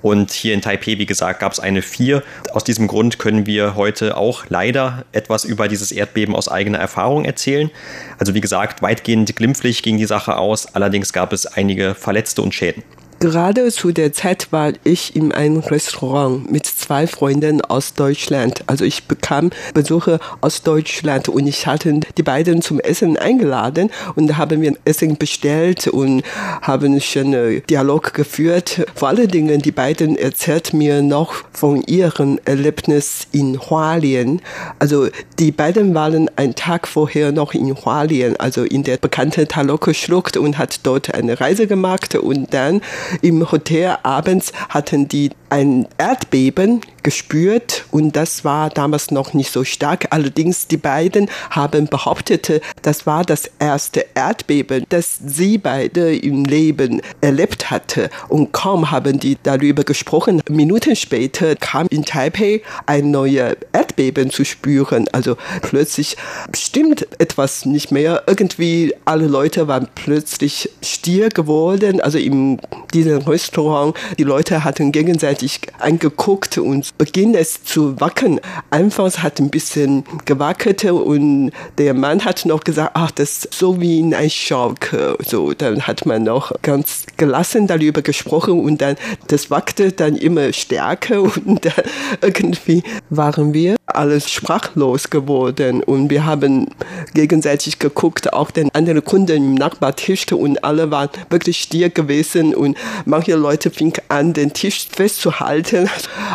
Und 0.00 0.32
hier 0.32 0.54
in 0.54 0.62
Taipei, 0.62 0.98
wie 0.98 1.06
gesagt, 1.06 1.40
gab 1.40 1.52
es 1.52 1.60
eine 1.60 1.82
4. 1.82 2.22
Aus 2.52 2.62
diesem 2.62 2.86
Grund 2.86 3.18
können 3.18 3.46
wir 3.46 3.74
heute 3.74 4.16
auch 4.16 4.44
leider 4.48 5.04
etwas 5.12 5.44
über 5.44 5.66
dieses 5.66 5.90
Erdbeben 5.90 6.36
aus 6.36 6.48
eigener 6.48 6.78
Erfahrung 6.78 7.24
erzählen. 7.24 7.70
Also 8.18 8.34
wie 8.34 8.40
gesagt, 8.40 8.80
weitgehend 8.80 9.34
glimpflich 9.34 9.82
ging 9.82 9.98
die 9.98 10.06
Sache 10.06 10.36
aus, 10.36 10.66
allerdings 10.74 11.12
gab 11.12 11.32
es 11.32 11.46
einige 11.46 11.94
Verletzte 11.94 12.42
und 12.42 12.54
Schäden. 12.54 12.84
Gerade 13.20 13.72
zu 13.72 13.90
der 13.90 14.12
Zeit 14.12 14.52
war 14.52 14.72
ich 14.84 15.16
in 15.16 15.32
einem 15.32 15.58
Restaurant 15.58 16.52
mit 16.52 16.66
zwei 16.66 17.08
Freunden 17.08 17.60
aus 17.60 17.94
Deutschland. 17.94 18.62
Also 18.68 18.84
ich 18.84 19.08
bekam 19.08 19.50
Besuche 19.74 20.20
aus 20.40 20.62
Deutschland 20.62 21.28
und 21.28 21.48
ich 21.48 21.66
hatte 21.66 21.98
die 22.16 22.22
beiden 22.22 22.62
zum 22.62 22.78
Essen 22.78 23.16
eingeladen 23.16 23.90
und 24.14 24.36
haben 24.36 24.62
wir 24.62 24.74
Essen 24.84 25.16
bestellt 25.16 25.88
und 25.88 26.22
haben 26.62 27.00
schon 27.00 27.32
Dialog 27.68 28.14
geführt. 28.14 28.86
Vor 28.94 29.08
allen 29.08 29.26
Dingen 29.26 29.62
die 29.62 29.72
beiden 29.72 30.16
erzählt 30.16 30.72
mir 30.72 31.02
noch 31.02 31.34
von 31.52 31.82
ihrem 31.82 32.38
Erlebnis 32.44 33.26
in 33.32 33.58
Hualien. 33.58 34.40
Also 34.78 35.08
die 35.40 35.50
beiden 35.50 35.92
waren 35.92 36.30
einen 36.36 36.54
Tag 36.54 36.86
vorher 36.86 37.32
noch 37.32 37.52
in 37.52 37.74
Hualien, 37.74 38.36
also 38.38 38.62
in 38.62 38.84
der 38.84 38.98
bekannten 38.98 39.48
Taloko-Schlucht 39.48 40.36
und 40.36 40.56
hat 40.56 40.86
dort 40.86 41.12
eine 41.12 41.40
Reise 41.40 41.66
gemacht 41.66 42.14
und 42.14 42.54
dann 42.54 42.80
im 43.22 43.50
Hotel 43.50 43.98
abends 44.02 44.52
hatten 44.68 45.08
die 45.08 45.30
ein 45.50 45.86
Erdbeben 45.98 46.80
gespürt 47.08 47.86
und 47.90 48.16
das 48.16 48.44
war 48.44 48.68
damals 48.68 49.10
noch 49.10 49.32
nicht 49.32 49.50
so 49.50 49.64
stark. 49.64 50.08
Allerdings 50.10 50.66
die 50.66 50.76
beiden 50.76 51.30
haben 51.48 51.86
behauptet, 51.86 52.60
das 52.82 53.06
war 53.06 53.24
das 53.24 53.50
erste 53.58 54.04
Erdbeben, 54.14 54.84
das 54.90 55.18
sie 55.24 55.56
beide 55.56 56.14
im 56.14 56.44
Leben 56.44 57.00
erlebt 57.22 57.70
hatte. 57.70 58.10
Und 58.28 58.52
kaum 58.52 58.90
haben 58.90 59.18
die 59.18 59.38
darüber 59.42 59.84
gesprochen, 59.84 60.42
Minuten 60.50 60.96
später 60.96 61.56
kam 61.56 61.86
in 61.88 62.04
Taipei 62.04 62.60
ein 62.84 63.10
neues 63.10 63.56
Erdbeben 63.72 64.28
zu 64.28 64.44
spüren. 64.44 65.08
Also 65.12 65.38
plötzlich 65.62 66.18
stimmt 66.54 67.08
etwas 67.18 67.64
nicht 67.64 67.90
mehr. 67.90 68.24
Irgendwie 68.26 68.94
alle 69.06 69.28
Leute 69.28 69.66
waren 69.66 69.88
plötzlich 69.94 70.68
stier 70.82 71.30
geworden. 71.30 72.02
Also 72.02 72.18
in 72.18 72.60
diesem 72.92 73.22
Restaurant, 73.22 73.96
die 74.18 74.24
Leute 74.24 74.62
hatten 74.62 74.92
gegenseitig 74.92 75.60
angeguckt 75.78 76.58
und 76.58 76.97
beginnt 76.98 77.36
es 77.36 77.62
zu 77.64 77.98
wackeln. 78.00 78.40
Anfangs 78.70 79.22
hat 79.22 79.38
ein 79.38 79.50
bisschen 79.50 80.04
gewackelt 80.24 80.84
und 80.84 81.52
der 81.78 81.94
Mann 81.94 82.24
hat 82.24 82.44
noch 82.44 82.64
gesagt, 82.64 82.90
ach, 82.94 83.10
das 83.12 83.44
ist 83.44 83.54
so 83.54 83.80
wie 83.80 84.00
in 84.00 84.14
ein 84.14 84.28
Schock. 84.28 84.90
So, 85.24 85.52
dann 85.54 85.86
hat 85.86 86.04
man 86.04 86.24
noch 86.24 86.52
ganz 86.62 87.06
gelassen 87.16 87.66
darüber 87.66 88.02
gesprochen 88.02 88.60
und 88.60 88.80
dann, 88.82 88.96
das 89.28 89.50
wackelte 89.50 89.92
dann 89.92 90.16
immer 90.16 90.52
stärker 90.52 91.22
und 91.46 91.64
dann 91.64 91.84
irgendwie 92.20 92.82
waren 93.10 93.54
wir 93.54 93.76
alles 93.86 94.30
sprachlos 94.30 95.10
geworden 95.10 95.82
und 95.82 96.10
wir 96.10 96.26
haben 96.26 96.68
gegenseitig 97.14 97.78
geguckt, 97.78 98.32
auch 98.32 98.50
den 98.50 98.74
anderen 98.74 99.04
Kunden 99.04 99.36
im 99.36 99.54
Nachbartisch 99.54 100.30
und 100.32 100.62
alle 100.64 100.90
waren 100.90 101.10
wirklich 101.30 101.58
stier 101.58 101.90
gewesen 101.90 102.54
und 102.54 102.76
manche 103.04 103.36
Leute 103.36 103.70
fingen 103.70 103.94
an, 104.08 104.32
den 104.32 104.52
Tisch 104.52 104.88
festzuhalten. 104.90 105.88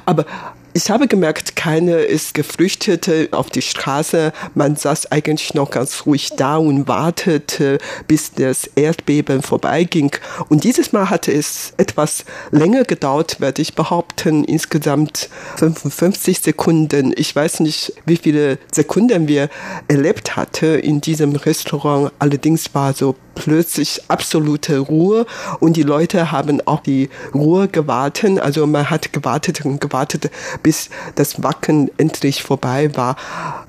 Aber 0.06 0.26
ich 0.74 0.90
habe 0.90 1.08
gemerkt, 1.08 1.56
keiner 1.56 2.00
ist 2.00 2.34
geflüchtet 2.34 3.10
auf 3.32 3.50
die 3.50 3.62
Straße. 3.62 4.34
Man 4.56 4.76
saß 4.76 5.12
eigentlich 5.12 5.54
noch 5.54 5.70
ganz 5.70 6.06
ruhig 6.06 6.32
da 6.36 6.58
und 6.58 6.88
wartete, 6.88 7.78
bis 8.08 8.32
das 8.34 8.66
Erdbeben 8.76 9.42
vorbeiging. 9.42 10.12
Und 10.50 10.64
dieses 10.64 10.92
Mal 10.92 11.10
hatte 11.10 11.32
es 11.32 11.74
etwas 11.78 12.26
länger 12.52 12.84
gedauert, 12.86 13.40
werde 13.40 13.62
ich 13.62 13.76
behaupten, 13.76 14.44
insgesamt 14.44 15.30
55 15.58 16.40
Sekunden. 16.40 17.14
Ich 17.18 17.36
weiß 17.36 17.60
nicht, 17.60 17.94
wie 18.06 18.18
viele 18.18 18.58
Sekunden 18.72 19.28
wir 19.28 19.50
erlebt 19.88 20.36
hatten 20.36 20.80
in 20.80 21.02
diesem 21.02 21.36
Restaurant. 21.36 22.12
Allerdings 22.20 22.74
war 22.74 22.94
so 22.94 23.16
plötzlich 23.36 24.02
absolute 24.08 24.80
Ruhe 24.80 25.26
und 25.60 25.78
die 25.78 25.84
Leute 25.84 26.32
haben 26.32 26.62
auch 26.66 26.82
die 26.82 27.10
Ruhe 27.34 27.68
gewartet. 27.68 28.40
Also 28.40 28.66
man 28.68 28.90
hat 28.90 29.14
gewartet 29.14 29.66
und 29.66 29.82
gewartet, 29.82 30.30
bis 30.62 30.90
das 31.16 31.44
Wacken 31.44 31.90
endlich 31.98 32.44
vorbei 32.44 32.96
war. 32.96 33.16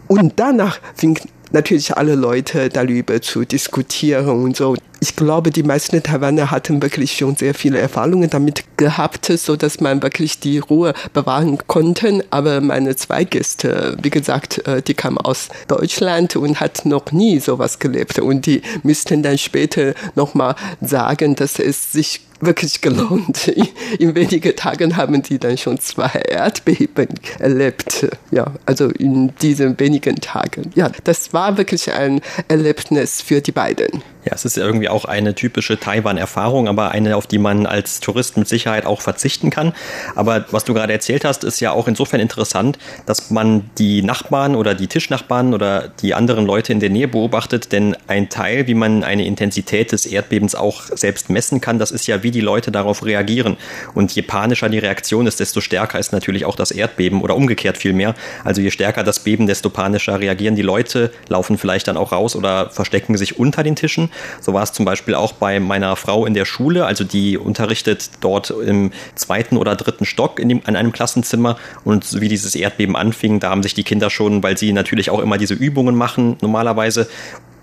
Und 0.08 0.34
danach 0.36 0.78
fing 0.94 1.18
natürlich 1.52 1.96
alle 1.96 2.14
Leute 2.14 2.68
darüber 2.68 3.22
zu 3.22 3.44
diskutieren 3.44 4.42
und 4.42 4.56
so. 4.56 4.76
Ich 5.04 5.16
glaube, 5.16 5.50
die 5.50 5.62
meisten 5.62 6.02
Taiwaner 6.02 6.50
hatten 6.50 6.80
wirklich 6.80 7.12
schon 7.18 7.36
sehr 7.36 7.52
viele 7.52 7.78
Erfahrungen 7.78 8.30
damit 8.30 8.64
gehabt, 8.78 9.26
so 9.26 9.54
dass 9.54 9.78
man 9.78 10.02
wirklich 10.02 10.40
die 10.40 10.60
Ruhe 10.60 10.94
bewahren 11.12 11.58
konnte. 11.66 12.24
Aber 12.30 12.62
meine 12.62 12.96
zwei 12.96 13.24
Gäste, 13.24 13.98
wie 14.00 14.08
gesagt, 14.08 14.66
äh, 14.66 14.80
die 14.80 14.94
kamen 14.94 15.18
aus 15.18 15.50
Deutschland 15.68 16.36
und 16.36 16.58
hat 16.58 16.86
noch 16.86 17.12
nie 17.12 17.38
sowas 17.38 17.80
gelebt 17.80 18.18
und 18.18 18.46
die 18.46 18.62
müssten 18.82 19.22
dann 19.22 19.36
später 19.36 19.92
nochmal 20.14 20.54
sagen, 20.80 21.34
dass 21.34 21.58
es 21.58 21.92
sich 21.92 22.22
wirklich 22.40 22.80
gelohnt. 22.80 23.48
In 23.98 24.14
wenigen 24.14 24.56
Tagen 24.56 24.96
haben 24.96 25.22
die 25.22 25.38
dann 25.38 25.58
schon 25.58 25.78
zwei 25.80 26.08
Erdbeben 26.08 27.08
erlebt. 27.38 28.06
Ja, 28.30 28.46
also 28.66 28.88
in 28.88 29.34
diesen 29.36 29.78
wenigen 29.78 30.16
Tagen. 30.16 30.70
Ja, 30.74 30.90
das 31.04 31.32
war 31.32 31.56
wirklich 31.56 31.92
ein 31.92 32.20
Erlebnis 32.48 33.20
für 33.20 33.40
die 33.40 33.52
beiden. 33.52 34.02
Ja, 34.24 34.32
es 34.34 34.44
ist 34.44 34.56
irgendwie 34.56 34.88
auch 34.88 34.93
eine 35.04 35.34
typische 35.34 35.80
Taiwan-Erfahrung, 35.80 36.68
aber 36.68 36.92
eine, 36.92 37.16
auf 37.16 37.26
die 37.26 37.38
man 37.38 37.66
als 37.66 37.98
Tourist 38.00 38.36
mit 38.36 38.48
Sicherheit 38.48 38.86
auch 38.86 39.00
verzichten 39.00 39.50
kann. 39.50 39.72
Aber 40.14 40.44
was 40.52 40.64
du 40.64 40.74
gerade 40.74 40.92
erzählt 40.92 41.24
hast, 41.24 41.42
ist 41.42 41.60
ja 41.60 41.72
auch 41.72 41.88
insofern 41.88 42.20
interessant, 42.20 42.78
dass 43.06 43.30
man 43.32 43.70
die 43.78 44.02
Nachbarn 44.02 44.54
oder 44.54 44.74
die 44.74 44.86
Tischnachbarn 44.86 45.52
oder 45.54 45.88
die 46.00 46.14
anderen 46.14 46.46
Leute 46.46 46.72
in 46.72 46.80
der 46.80 46.90
Nähe 46.90 47.08
beobachtet, 47.08 47.72
denn 47.72 47.96
ein 48.06 48.28
Teil, 48.28 48.66
wie 48.68 48.74
man 48.74 49.02
eine 49.02 49.26
Intensität 49.26 49.90
des 49.90 50.06
Erdbebens 50.06 50.54
auch 50.54 50.82
selbst 50.94 51.30
messen 51.30 51.60
kann, 51.60 51.78
das 51.78 51.90
ist 51.90 52.06
ja, 52.06 52.22
wie 52.22 52.30
die 52.30 52.40
Leute 52.40 52.70
darauf 52.70 53.04
reagieren. 53.04 53.56
Und 53.94 54.12
je 54.12 54.22
panischer 54.22 54.68
die 54.68 54.78
Reaktion 54.78 55.26
ist, 55.26 55.40
desto 55.40 55.60
stärker 55.60 55.98
ist 55.98 56.12
natürlich 56.12 56.44
auch 56.44 56.56
das 56.56 56.70
Erdbeben 56.70 57.20
oder 57.20 57.36
umgekehrt 57.36 57.78
vielmehr. 57.78 58.14
Also 58.44 58.60
je 58.60 58.70
stärker 58.70 59.02
das 59.02 59.20
Beben, 59.20 59.46
desto 59.46 59.70
panischer 59.70 60.20
reagieren 60.20 60.56
die 60.56 60.62
Leute, 60.62 61.10
laufen 61.28 61.58
vielleicht 61.58 61.88
dann 61.88 61.96
auch 61.96 62.12
raus 62.12 62.36
oder 62.36 62.70
verstecken 62.70 63.16
sich 63.16 63.38
unter 63.38 63.62
den 63.62 63.76
Tischen. 63.76 64.10
So 64.40 64.52
war 64.52 64.62
es 64.62 64.72
zum 64.84 64.90
Beispiel 64.90 65.14
auch 65.14 65.32
bei 65.32 65.60
meiner 65.60 65.96
Frau 65.96 66.26
in 66.26 66.34
der 66.34 66.44
Schule, 66.44 66.84
also 66.84 67.04
die 67.04 67.38
unterrichtet 67.38 68.10
dort 68.20 68.50
im 68.50 68.92
zweiten 69.14 69.56
oder 69.56 69.76
dritten 69.76 70.04
Stock 70.04 70.38
in, 70.38 70.50
dem, 70.50 70.60
in 70.66 70.76
einem 70.76 70.92
Klassenzimmer. 70.92 71.56
Und 71.84 72.20
wie 72.20 72.28
dieses 72.28 72.54
Erdbeben 72.54 72.94
anfing, 72.94 73.40
da 73.40 73.48
haben 73.48 73.62
sich 73.62 73.72
die 73.72 73.82
Kinder 73.82 74.10
schon, 74.10 74.42
weil 74.42 74.58
sie 74.58 74.74
natürlich 74.74 75.08
auch 75.08 75.20
immer 75.20 75.38
diese 75.38 75.54
Übungen 75.54 75.94
machen 75.94 76.36
normalerweise 76.42 77.08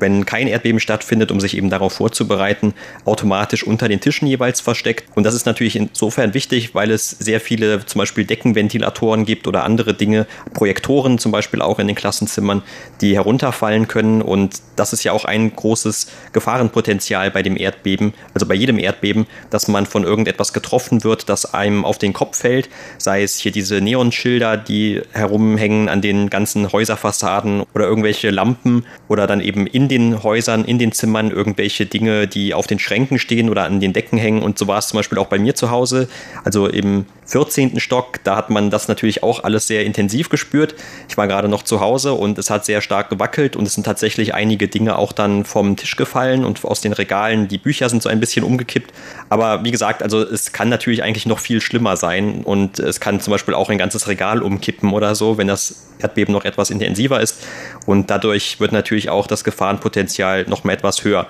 wenn 0.02 0.26
kein 0.26 0.48
Erdbeben 0.48 0.80
stattfindet, 0.80 1.32
um 1.32 1.40
sich 1.40 1.56
eben 1.56 1.70
darauf 1.70 1.94
vorzubereiten, 1.94 2.74
automatisch 3.06 3.64
unter 3.64 3.88
den 3.88 4.02
Tischen 4.02 4.28
jeweils 4.28 4.60
versteckt. 4.60 5.06
Und 5.16 5.24
das 5.24 5.36
ist 5.36 5.46
natürlich 5.46 5.76
insofern 5.76 6.34
wichtig, 6.34 6.76
weil 6.76 6.92
es 6.92 7.10
sehr 7.10 7.40
viele 7.40 7.86
zum 7.86 8.00
Beispiel 8.00 8.26
Deckenventilatoren 8.26 9.26
gibt 9.26 9.48
oder 9.48 9.64
andere 9.64 9.94
Dinge, 9.94 10.26
Projektoren 10.54 11.18
zum 11.20 11.32
Beispiel 11.32 11.62
auch 11.62 11.80
in 11.80 11.88
den 11.88 11.96
Klassenzimmern, 11.96 12.64
die 13.02 13.16
herunterfallen 13.16 13.88
können. 13.88 14.22
Und 14.22 14.62
das 14.76 14.94
ist 14.94 15.04
ja 15.04 15.12
auch 15.12 15.26
ein 15.26 15.56
großes 15.56 16.08
Gefahrenpotenzial 16.34 17.32
bei 17.32 17.44
dem 17.44 17.56
Erdbeben, 17.56 18.14
also 18.34 18.46
bei 18.46 18.56
jedem 18.56 18.80
Erdbeben, 18.80 19.28
dass 19.50 19.68
man 19.68 19.86
von 19.86 20.04
irgendetwas 20.04 20.54
getroffen 20.54 21.04
wird, 21.04 21.30
das 21.30 21.54
einem 21.54 21.86
auf 21.86 21.98
den 21.98 22.14
Kopf 22.14 22.38
fällt, 22.38 22.70
sei 22.98 23.24
es 23.24 23.38
hier 23.38 23.52
diese 23.52 23.82
Neonschilder, 23.82 24.58
die 24.58 25.02
herumhängen 25.12 25.90
an 25.90 26.02
den 26.02 26.30
ganzen 26.30 26.72
Häuserfassaden 26.72 27.64
oder 27.74 27.86
irgendwelche 27.86 28.32
Lampen 28.32 28.86
oder 29.08 29.28
dann 29.28 29.42
eben 29.42 29.68
in 29.68 29.88
den 29.92 30.24
Häusern, 30.24 30.66
in 30.66 30.80
den 30.80 30.92
Zimmern 30.92 31.30
irgendwelche 31.30 31.86
Dinge, 31.86 32.28
die 32.28 32.54
auf 32.54 32.66
den 32.66 32.80
Schränken 32.80 33.20
stehen 33.20 33.50
oder 33.50 33.66
an 33.66 33.80
den 33.80 33.94
Decken 33.94 34.18
hängen. 34.18 34.42
Und 34.42 34.58
so 34.58 34.68
war 34.68 34.80
es 34.80 34.88
zum 34.88 34.98
Beispiel 34.98 35.20
auch 35.20 35.28
bei 35.28 35.38
mir 35.38 35.54
zu 35.54 35.70
Hause. 35.70 36.08
Also 36.44 36.68
im 36.68 37.06
14. 37.32 37.80
Stock, 37.80 38.20
da 38.26 38.36
hat 38.36 38.50
man 38.50 38.70
das 38.70 38.90
natürlich 38.90 39.24
auch 39.24 39.44
alles 39.46 39.66
sehr 39.66 39.86
intensiv 39.86 40.28
gespürt. 40.28 40.76
Ich 41.08 41.16
war 41.16 41.28
gerade 41.28 41.48
noch 41.48 41.64
zu 41.64 41.80
Hause 41.80 42.12
und 42.12 42.38
es 42.38 42.50
hat 42.50 42.66
sehr 42.66 42.82
stark 42.82 43.10
gewackelt 43.10 43.56
und 43.56 43.66
es 43.66 43.74
sind 43.74 43.86
tatsächlich 43.86 44.34
einige 44.34 44.68
Dinge 44.68 44.98
auch 44.98 45.14
dann 45.14 45.46
vom 45.46 45.78
Tisch 45.78 45.96
gefallen 45.96 46.44
und 46.44 46.66
aus 46.66 46.82
den 46.82 46.92
Regalen. 46.92 47.48
Die 47.48 47.58
Bücher 47.58 47.88
sind 47.88 48.04
so 48.04 48.10
ein 48.10 48.20
bisschen 48.20 48.44
umgekippt. 48.44 48.92
Aber 49.30 49.64
wie 49.64 49.72
gesagt, 49.72 50.04
also 50.04 50.22
es 50.22 50.52
kann 50.52 50.68
natürlich 50.68 51.04
eigentlich 51.04 51.26
noch 51.26 51.40
viel 51.40 51.62
schlimmer 51.62 51.96
sein 51.96 52.44
und 52.44 52.80
es 52.80 53.00
kann 53.00 53.22
zum 53.22 53.32
Beispiel 53.32 53.54
auch 53.54 53.70
ein 53.70 53.78
ganzes 53.78 54.10
Regal 54.10 54.42
umkippen 54.42 54.92
oder 54.92 55.16
so, 55.16 55.38
wenn 55.38 55.48
das 55.48 55.88
Erdbeben 56.00 56.34
noch 56.34 56.44
etwas 56.44 56.70
intensiver 56.70 57.22
ist. 57.22 57.44
Und 57.86 58.10
dadurch 58.10 58.60
wird 58.60 58.74
natürlich 58.74 59.10
auch 59.10 59.26
das 59.26 59.46
Gefahrenpotenzial 59.46 60.46
noch 60.50 60.66
mal 60.66 60.74
etwas 60.74 61.06
höher. 61.06 61.28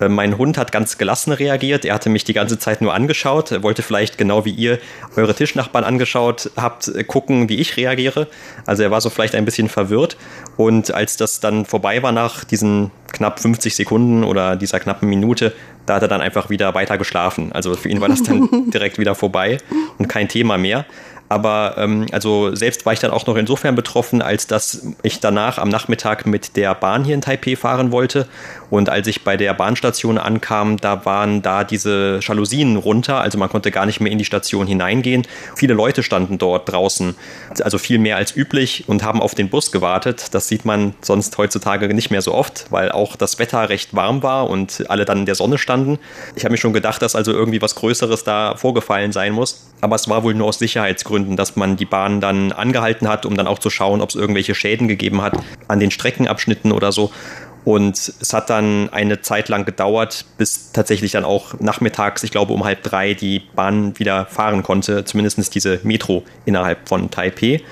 Äh, 0.00 0.08
mein 0.08 0.38
Hund 0.38 0.58
hat 0.58 0.72
ganz 0.72 0.98
gelassen 0.98 1.32
reagiert. 1.32 1.84
Er 1.84 1.94
hatte 1.94 2.08
mich 2.08 2.24
die 2.24 2.32
ganze 2.32 2.58
Zeit 2.58 2.80
nur 2.80 2.94
angeschaut. 2.94 3.52
Er 3.52 3.62
wollte 3.62 3.82
vielleicht 3.82 4.18
genau 4.18 4.44
wie 4.44 4.50
ihr 4.50 4.78
eure 5.16 5.34
Tischnachbarn 5.34 5.84
angeschaut 5.84 6.50
habt, 6.56 6.88
äh, 6.88 7.04
gucken, 7.04 7.48
wie 7.48 7.56
ich 7.56 7.76
reagiere. 7.76 8.26
Also 8.66 8.82
er 8.82 8.90
war 8.90 9.00
so 9.00 9.10
vielleicht 9.10 9.34
ein 9.34 9.44
bisschen 9.44 9.68
verwirrt. 9.68 10.16
Und 10.56 10.92
als 10.92 11.16
das 11.16 11.40
dann 11.40 11.64
vorbei 11.64 12.02
war 12.02 12.12
nach 12.12 12.44
diesen 12.44 12.90
knapp 13.12 13.40
50 13.40 13.74
Sekunden 13.74 14.24
oder 14.24 14.56
dieser 14.56 14.80
knappen 14.80 15.08
Minute, 15.08 15.52
da 15.86 15.96
hat 15.96 16.02
er 16.02 16.08
dann 16.08 16.20
einfach 16.20 16.50
wieder 16.50 16.74
weiter 16.74 16.98
geschlafen. 16.98 17.52
Also 17.52 17.74
für 17.74 17.88
ihn 17.88 18.00
war 18.00 18.08
das 18.08 18.22
dann 18.22 18.48
direkt 18.70 18.98
wieder 18.98 19.14
vorbei 19.14 19.58
und 19.98 20.08
kein 20.08 20.28
Thema 20.28 20.58
mehr. 20.58 20.86
Aber 21.30 21.76
ähm, 21.78 22.06
also 22.10 22.56
selbst 22.56 22.84
war 22.86 22.92
ich 22.92 22.98
dann 22.98 23.12
auch 23.12 23.24
noch 23.28 23.36
insofern 23.36 23.76
betroffen, 23.76 24.20
als 24.20 24.48
dass 24.48 24.84
ich 25.04 25.20
danach 25.20 25.58
am 25.58 25.68
Nachmittag 25.68 26.26
mit 26.26 26.56
der 26.56 26.74
Bahn 26.74 27.04
hier 27.04 27.14
in 27.14 27.20
Taipei 27.20 27.54
fahren 27.54 27.92
wollte. 27.92 28.26
Und 28.70 28.88
als 28.88 29.06
ich 29.06 29.22
bei 29.22 29.36
der 29.36 29.54
Bahnstation 29.54 30.18
ankam, 30.18 30.78
da 30.78 31.04
waren 31.04 31.42
da 31.42 31.64
diese 31.64 32.20
Jalousien 32.22 32.76
runter, 32.76 33.20
also 33.20 33.38
man 33.38 33.48
konnte 33.48 33.70
gar 33.70 33.86
nicht 33.86 34.00
mehr 34.00 34.10
in 34.10 34.18
die 34.18 34.24
Station 34.24 34.66
hineingehen. 34.66 35.26
Viele 35.56 35.74
Leute 35.74 36.02
standen 36.02 36.38
dort 36.38 36.70
draußen, 36.70 37.14
also 37.60 37.78
viel 37.78 37.98
mehr 37.98 38.16
als 38.16 38.36
üblich 38.36 38.84
und 38.86 39.02
haben 39.02 39.20
auf 39.20 39.34
den 39.34 39.48
Bus 39.48 39.72
gewartet. 39.72 40.32
Das 40.32 40.48
sieht 40.48 40.64
man 40.64 40.94
sonst 41.00 41.36
heutzutage 41.38 41.92
nicht 41.92 42.10
mehr 42.10 42.22
so 42.22 42.34
oft, 42.34 42.66
weil 42.70 42.90
auch 42.90 43.16
das 43.16 43.38
Wetter 43.38 43.68
recht 43.68 43.94
warm 43.94 44.22
war 44.22 44.48
und 44.48 44.84
alle 44.88 45.04
dann 45.04 45.18
in 45.18 45.26
der 45.26 45.34
Sonne 45.34 45.58
standen. 45.58 45.98
Ich 46.34 46.44
habe 46.44 46.52
mir 46.52 46.58
schon 46.58 46.72
gedacht, 46.72 47.02
dass 47.02 47.14
also 47.14 47.32
irgendwie 47.32 47.60
was 47.60 47.74
Größeres 47.74 48.24
da 48.24 48.56
vorgefallen 48.56 49.12
sein 49.12 49.32
muss. 49.32 49.66
Aber 49.82 49.96
es 49.96 50.08
war 50.08 50.22
wohl 50.24 50.34
nur 50.34 50.48
aus 50.48 50.58
Sicherheitsgründen 50.58 51.10
Gründen, 51.10 51.36
dass 51.36 51.56
man 51.56 51.76
die 51.76 51.84
Bahn 51.84 52.20
dann 52.20 52.52
angehalten 52.52 53.08
hat, 53.08 53.26
um 53.26 53.36
dann 53.36 53.46
auch 53.46 53.58
zu 53.58 53.68
schauen, 53.68 54.00
ob 54.00 54.10
es 54.10 54.14
irgendwelche 54.14 54.54
Schäden 54.54 54.88
gegeben 54.88 55.22
hat 55.22 55.34
an 55.68 55.80
den 55.80 55.90
Streckenabschnitten 55.90 56.72
oder 56.72 56.92
so. 56.92 57.10
Und 57.64 57.96
es 57.96 58.32
hat 58.32 58.48
dann 58.48 58.88
eine 58.90 59.20
Zeit 59.20 59.48
lang 59.48 59.64
gedauert, 59.64 60.24
bis 60.38 60.72
tatsächlich 60.72 61.12
dann 61.12 61.24
auch 61.24 61.54
nachmittags, 61.60 62.22
ich 62.22 62.30
glaube 62.30 62.52
um 62.52 62.64
halb 62.64 62.82
drei, 62.82 63.14
die 63.14 63.40
Bahn 63.40 63.98
wieder 63.98 64.26
fahren 64.26 64.62
konnte, 64.62 65.04
zumindest 65.04 65.54
diese 65.54 65.80
Metro 65.82 66.24
innerhalb 66.46 66.88
von 66.88 67.10
Taipei. 67.10 67.62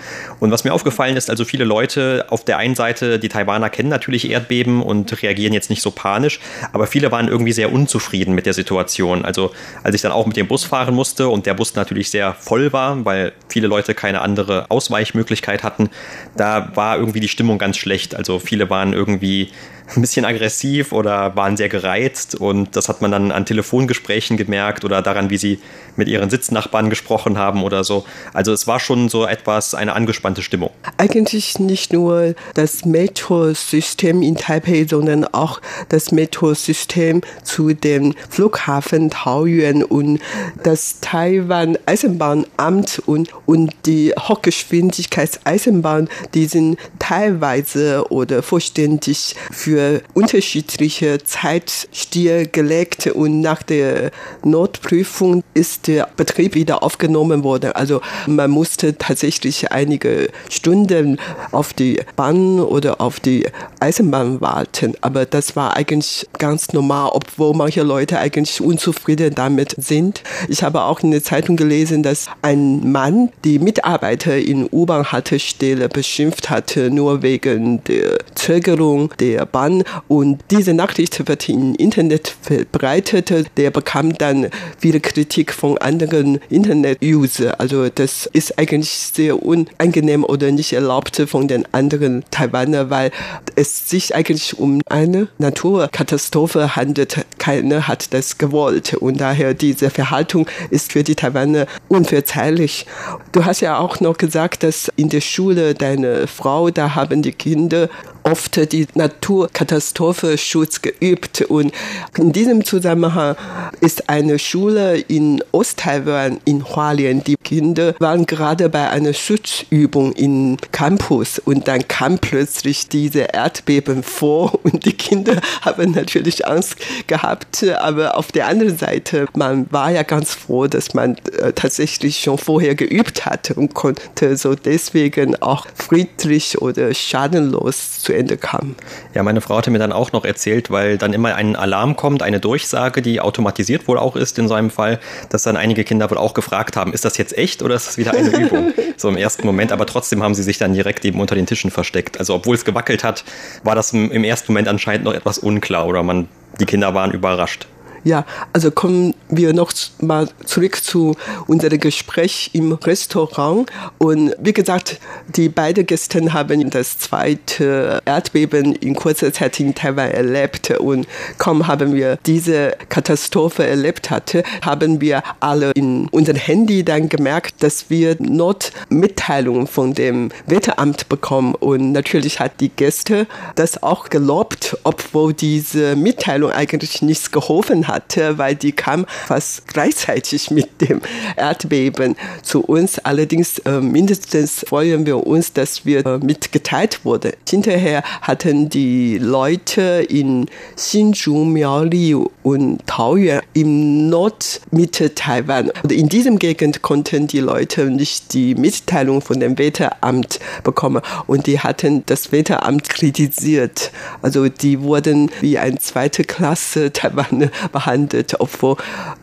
Und 0.41 0.51
was 0.51 0.65
mir 0.65 0.73
aufgefallen 0.73 1.17
ist, 1.17 1.31
also 1.31 1.45
viele 1.45 1.65
Leute 1.65 2.27
auf 2.29 2.45
der 2.45 2.59
einen 2.59 2.75
Seite, 2.75 3.19
die 3.19 3.29
Taiwaner 3.29 3.71
kennen 3.71 3.89
natürlich 3.89 4.31
Erdbeben 4.31 4.83
und 4.83 5.23
reagieren 5.23 5.53
jetzt 5.53 5.71
nicht 5.71 5.83
so 5.83 5.91
panisch, 5.91 6.41
aber 6.73 6.87
viele 6.87 7.11
waren 7.11 7.29
irgendwie 7.29 7.53
sehr 7.53 7.73
unzufrieden 7.73 8.35
mit 8.35 8.47
der 8.47 8.55
Situation. 8.55 9.25
Also 9.25 9.53
als 9.83 9.95
ich 9.95 10.03
dann 10.03 10.13
auch 10.13 10.27
mit 10.27 10.37
dem 10.37 10.49
Bus 10.49 10.65
fahren 10.65 10.95
musste 10.95 11.29
und 11.29 11.47
der 11.47 11.55
Bus 11.55 11.75
natürlich 11.75 12.11
sehr 12.11 12.35
voll 12.35 12.73
war, 12.73 13.05
weil 13.05 13.33
viele 13.49 13.69
Leute 13.69 13.95
keine 13.95 14.21
andere 14.21 14.67
Ausweichmöglichkeit 14.71 15.63
hatten, 15.63 15.91
da 16.37 16.71
war 16.75 16.99
irgendwie 16.99 17.21
die 17.21 17.29
Stimmung 17.29 17.59
ganz 17.59 17.77
schlecht. 17.77 18.15
Also 18.15 18.39
viele 18.39 18.71
waren 18.71 18.93
irgendwie 18.93 19.51
ein 19.97 20.01
bisschen 20.01 20.25
aggressiv 20.25 20.93
oder 20.93 21.35
waren 21.37 21.57
sehr 21.57 21.69
gereizt 21.69 22.35
und 22.35 22.77
das 22.77 22.89
hat 22.89 23.01
man 23.01 23.11
dann 23.11 23.33
an 23.33 23.47
Telefongesprächen 23.47 24.37
gemerkt 24.37 24.85
oder 24.85 25.03
daran, 25.03 25.31
wie 25.31 25.39
sie 25.39 25.61
mit 25.97 26.09
ihren 26.09 26.31
Sitznachbarn 26.31 26.91
gesprochen 26.91 27.39
haben 27.39 27.63
oder 27.65 27.85
so. 27.85 28.05
Also 28.33 28.53
es 28.53 28.67
war 28.67 28.81
schon 28.81 29.09
so 29.09 29.27
etwas 29.27 29.75
eine 29.75 29.95
angespannte 29.95 30.43
Stimmung. 30.43 30.71
Eigentlich 30.97 31.59
nicht 31.59 31.93
nur 31.93 32.35
das 32.55 32.85
Metrosystem 32.85 34.23
in 34.23 34.37
Taipei, 34.37 34.87
sondern 34.89 35.25
auch 35.25 35.61
das 35.89 36.13
Metrosystem 36.13 37.23
zu 37.43 37.73
dem 37.73 38.15
Flughafen 38.29 39.11
Taoyuan 39.11 39.83
und 39.83 40.21
das 40.63 41.01
Taiwan 41.01 41.79
Eisenbahnamt 41.87 43.03
und, 43.07 43.31
und 43.47 43.75
die 43.87 44.13
Hochgeschwindigkeitseisenbahn, 44.19 46.09
die 46.35 46.47
sind 46.47 46.79
teilweise 46.99 48.05
oder 48.11 48.43
vollständig 48.43 49.35
für 49.51 49.78
für 49.79 50.03
unterschiedliche 50.13 51.23
Zeit 51.23 51.89
stillgelegt 51.93 53.07
und 53.07 53.41
nach 53.41 53.63
der 53.63 54.11
Notprüfung 54.43 55.45
ist 55.55 55.87
der 55.87 56.09
Betrieb 56.17 56.57
wieder 56.57 56.83
aufgenommen 56.83 57.45
worden. 57.45 57.71
Also 57.73 58.01
man 58.27 58.51
musste 58.51 58.99
tatsächlich 58.99 59.71
einige 59.71 60.31
Stunden 60.51 61.21
auf 61.53 61.73
die 61.75 62.01
Bahn 62.17 62.59
oder 62.59 63.01
auf 63.01 63.21
die 63.21 63.47
Eisenbahn 63.79 64.41
warten. 64.41 64.95
Aber 65.01 65.27
das 65.27 65.55
war 65.55 65.77
eigentlich 65.77 66.27
ganz 66.39 66.73
normal, 66.73 67.11
obwohl 67.13 67.55
manche 67.55 67.85
Leute 67.85 68.19
eigentlich 68.19 68.61
unzufrieden 68.61 69.37
damit 69.37 69.77
sind. 69.79 70.25
Ich 70.49 70.65
habe 70.65 70.83
auch 70.83 71.01
in 71.01 71.13
der 71.13 71.23
Zeitung 71.23 71.57
gelesen, 71.57 72.03
dass 72.03 72.27
ein 72.43 72.91
Mann 72.91 73.31
die 73.45 73.61
Mitarbeiter 73.61 74.37
in 74.37 74.69
U-Bahn-Haltestelle 74.73 75.89
beschimpft 75.89 76.51
hatte, 76.51 76.91
nur 76.91 77.23
wegen 77.23 77.85
der 77.85 78.19
Zögerung 78.35 79.15
der 79.21 79.47
Bahn 79.47 79.68
an 79.69 79.85
und 80.09 80.41
diese 80.51 80.75
Nachricht 80.75 81.29
wird 81.29 81.49
im 81.49 81.75
Internet 81.75 82.35
verbreitet. 82.43 83.33
Der 83.57 83.71
bekam 83.71 84.17
dann 84.17 84.49
wieder 84.81 85.01
Kritik 85.01 85.53
von 85.53 85.79
anderen 85.79 86.41
Internet-User. 86.49 87.61
Also 87.61 87.89
das 87.89 88.27
ist 88.33 88.59
eigentlich 88.59 88.91
sehr 88.91 89.43
unangenehm 89.43 90.25
oder 90.25 90.51
nicht 90.51 90.73
erlaubt 90.73 91.23
von 91.29 91.49
den 91.49 91.65
anderen 91.73 92.25
Taiwanern, 92.31 92.91
weil 92.91 93.11
es 93.57 93.89
sich 93.89 94.15
eigentlich 94.15 94.59
um 94.59 94.81
eine 94.87 95.29
Naturkatastrophe 95.39 96.77
handelt. 96.77 97.25
Keiner 97.39 97.87
hat 97.89 98.13
das 98.15 98.39
gewollt 98.39 98.95
und 98.95 99.21
daher 99.21 99.55
diese 99.55 99.91
Verhaltung 99.91 100.47
ist 100.71 100.93
für 100.93 101.05
die 101.05 101.15
Taiwaner 101.15 101.67
unverzeihlich. 101.89 102.87
Du 103.33 103.45
hast 103.45 103.61
ja 103.61 103.79
auch 103.79 104.01
noch 104.01 104.17
gesagt, 104.17 104.63
dass 104.63 104.91
in 104.97 105.09
der 105.09 105.21
Schule 105.21 105.75
deine 105.75 106.27
Frau, 106.27 106.71
da 106.71 106.95
haben 106.95 107.23
die 107.23 107.33
Kinder 107.33 107.89
oft 108.23 108.73
die 108.73 108.87
Naturkatastrophenschutz 108.95 110.83
geübt. 110.83 111.43
Und 111.43 111.73
in 112.17 112.33
diesem 112.33 112.65
Zusammenhang 112.65 113.37
ist 113.81 114.09
eine 114.09 114.39
Schule 114.39 114.99
in 114.99 115.43
Osttaiwan 115.53 116.41
in 116.45 116.65
Hualien. 116.65 117.25
Die 117.25 117.37
Kinder 117.37 117.95
waren 117.99 118.27
gerade 118.27 118.69
bei 118.69 118.89
einer 118.91 119.13
Schutzübung 119.13 120.13
im 120.13 120.57
Campus 120.73 121.39
und 121.39 121.69
dann 121.69 121.87
kam 121.89 122.19
plötzlich 122.19 122.89
diese 122.89 123.21
Erdbeben 123.21 124.03
vor 124.03 124.59
und 124.63 124.85
die 124.85 124.93
Kinder 124.93 125.41
haben 125.63 125.93
natürlich 125.93 126.47
Angst 126.47 126.77
gehabt. 127.07 127.65
Aber 127.65 128.17
auf 128.17 128.33
der 128.33 128.47
anderen 128.47 128.77
Seite, 128.77 129.27
man 129.35 129.67
war 129.71 129.91
ja 129.91 130.03
ganz 130.03 130.35
froh, 130.35 130.67
dass 130.67 130.95
man 130.95 131.17
äh, 131.41 131.53
tatsächlich 131.53 132.21
schon 132.21 132.39
vorher 132.39 132.75
geübt 132.75 133.27
hatte 133.27 133.55
und 133.55 133.75
konnte 133.75 134.37
so 134.37 134.55
deswegen 134.55 135.41
auch 135.43 135.67
friedlich 135.75 136.61
oder 136.61 136.93
schadenlos 136.95 138.03
zu 138.09 138.15
Ende 138.15 138.39
kommen. 138.39 138.75
Ja, 139.13 139.23
meine 139.23 139.43
Frau 139.43 139.59
hatte 139.59 139.71
mir 139.71 139.79
dann 139.79 139.93
auch 139.93 140.13
noch 140.13 140.25
erzählt, 140.25 140.71
weil 140.71 140.97
dann 140.97 141.13
immer 141.13 141.35
ein 141.35 141.57
Alarm 141.57 141.95
kommt, 141.95 142.23
eine 142.23 142.41
Durchsage, 142.41 143.03
die 143.03 143.21
automatisiert 143.21 143.87
wohl 143.87 143.99
auch 143.99 144.17
ist 144.17 144.39
in 144.39 144.49
seinem 144.49 144.71
Fall, 144.71 144.99
dass 145.29 145.43
dann 145.43 145.59
einige 145.59 145.85
Kinder 145.85 146.11
wohl 146.11 146.17
auch 146.17 146.33
gefragt 146.33 146.75
haben, 146.75 146.95
ist 146.95 147.05
das 147.05 147.19
jetzt 147.19 147.37
echt 147.37 147.61
oder 147.63 147.75
ist 147.75 147.87
das 147.87 147.99
wieder 147.99 148.15
eine 148.15 148.31
Übung? 148.39 148.73
so 148.97 149.11
im 149.11 149.19
ersten 149.19 149.47
Moment, 149.47 149.73
aber 149.73 149.85
trotzdem 149.85 150.23
haben 150.23 150.35
sie 150.35 150.43
sich 150.43 150.57
dann 150.57 150.73
direkt 150.73 151.05
eben 151.05 151.21
unter 151.21 151.35
den 151.35 151.45
Tischen 151.45 151.71
versteckt. 151.71 152.19
Also 152.19 152.35
obwohl 152.35 152.55
es 152.55 152.65
gewackelt 152.65 153.05
hat, 153.05 153.25
war 153.63 153.75
das 153.75 153.93
im 153.93 154.25
ersten 154.25 154.53
Moment 154.53 154.69
anscheinend 154.69 155.05
noch 155.05 155.13
etwas 155.13 155.37
unklar 155.37 155.87
oder 155.87 156.03
man, 156.03 156.29
die 156.59 156.65
Kinder 156.65 156.95
waren 156.95 157.11
überrascht. 157.11 157.67
Ja, 158.05 158.25
also 158.53 158.71
kommen 158.71 159.15
wir 159.29 159.53
noch 159.53 159.73
mal 160.01 160.29
zurück 160.45 160.83
zu 160.83 161.17
unserem 161.47 161.81
Gespräch 161.81 162.51
im 162.53 162.73
Restaurant. 162.73 163.69
Und 163.99 164.35
wie 164.39 164.53
gesagt, 164.53 165.01
die 165.35 165.49
beiden 165.49 165.85
Gäste 165.85 166.33
haben 166.33 166.71
das 166.71 166.99
zweite 166.99 168.01
Erdbeben 168.05 168.75
in 168.77 168.95
kurzer 168.95 169.33
Zeit 169.33 169.59
in 169.61 169.75
Taiwan 169.75 170.11
erlebt. 170.11 170.71
Und 170.71 171.07
kaum 171.39 171.67
haben 171.67 171.95
wir 171.95 172.19
diese 172.25 172.77
Katastrophe 172.89 173.67
erlebt 173.67 174.11
hatte, 174.11 174.43
haben 174.63 175.01
wir 175.01 175.23
alle 175.41 175.73
in 175.73 176.09
unserem 176.09 176.39
Handy 176.39 176.85
dann 176.85 177.09
gemerkt, 177.09 177.63
dass 177.63 177.91
wir 177.91 178.17
Notmitteilungen 178.21 179.67
von 179.67 179.95
dem 179.95 180.31
Wetteramt 180.47 181.09
bekommen. 181.09 181.55
Und 181.57 181.93
natürlich 181.93 182.39
hat 182.39 182.61
die 182.61 182.69
Gäste 182.69 183.27
das 183.57 183.83
auch 183.83 184.09
gelobt, 184.09 184.79
obwohl 184.85 185.33
diese 185.33 185.97
Mitteilung 185.97 186.53
eigentlich 186.53 187.03
nichts 187.03 187.31
geholfen 187.33 187.88
hat 187.88 187.88
hatte, 187.89 188.39
weil 188.39 188.55
die 188.55 188.73
kam 188.73 189.07
fast 189.27 189.67
gleichzeitig 189.67 190.51
mit 190.51 190.81
dem 190.81 191.01
Erdbeben 191.37 192.17
zu 192.43 192.61
uns. 192.61 192.99
Allerdings 192.99 193.59
äh, 193.61 193.81
mindestens 193.81 194.65
freuen 194.69 195.07
wir 195.07 195.27
uns, 195.27 195.53
dass 195.53 195.85
wir 195.85 196.07
äh, 196.07 196.19
mitgeteilt 196.19 197.05
wurden. 197.05 197.33
Hinterher 197.49 198.03
hatten 198.23 198.69
die 198.69 199.19
Leute 199.19 200.07
in 200.09 200.47
Hsinchu, 200.77 201.45
Miaoli 201.45 202.15
und 202.43 202.87
Taoyuan 202.87 203.43
im 203.55 204.09
Nordmitte 204.09 205.15
Taiwan. 205.15 205.71
Und 205.83 205.93
in 205.93 206.09
diesem 206.09 206.39
Gegend 206.39 206.83
konnten 206.83 207.27
die 207.27 207.41
Leute 207.41 207.87
nicht 207.87 208.33
die 208.35 208.55
Mitteilung 208.55 209.21
von 209.21 209.41
dem 209.41 209.59
Wetteramt 209.59 210.39
bekommen 210.63 211.03
und 211.27 211.47
die 211.47 211.61
hatten 211.61 212.05
das 212.07 212.33
Wetteramt 212.33 212.89
kritisiert. 212.89 213.91
Also 214.23 214.49
die 214.49 214.81
wurden 214.83 215.31
wie 215.41 215.59
ein 215.59 215.79
zweite 215.79 216.25
Klasse 216.25 216.93
Taiwan 216.93 217.51
behandelt, 217.79 218.41
obwohl 218.41 218.77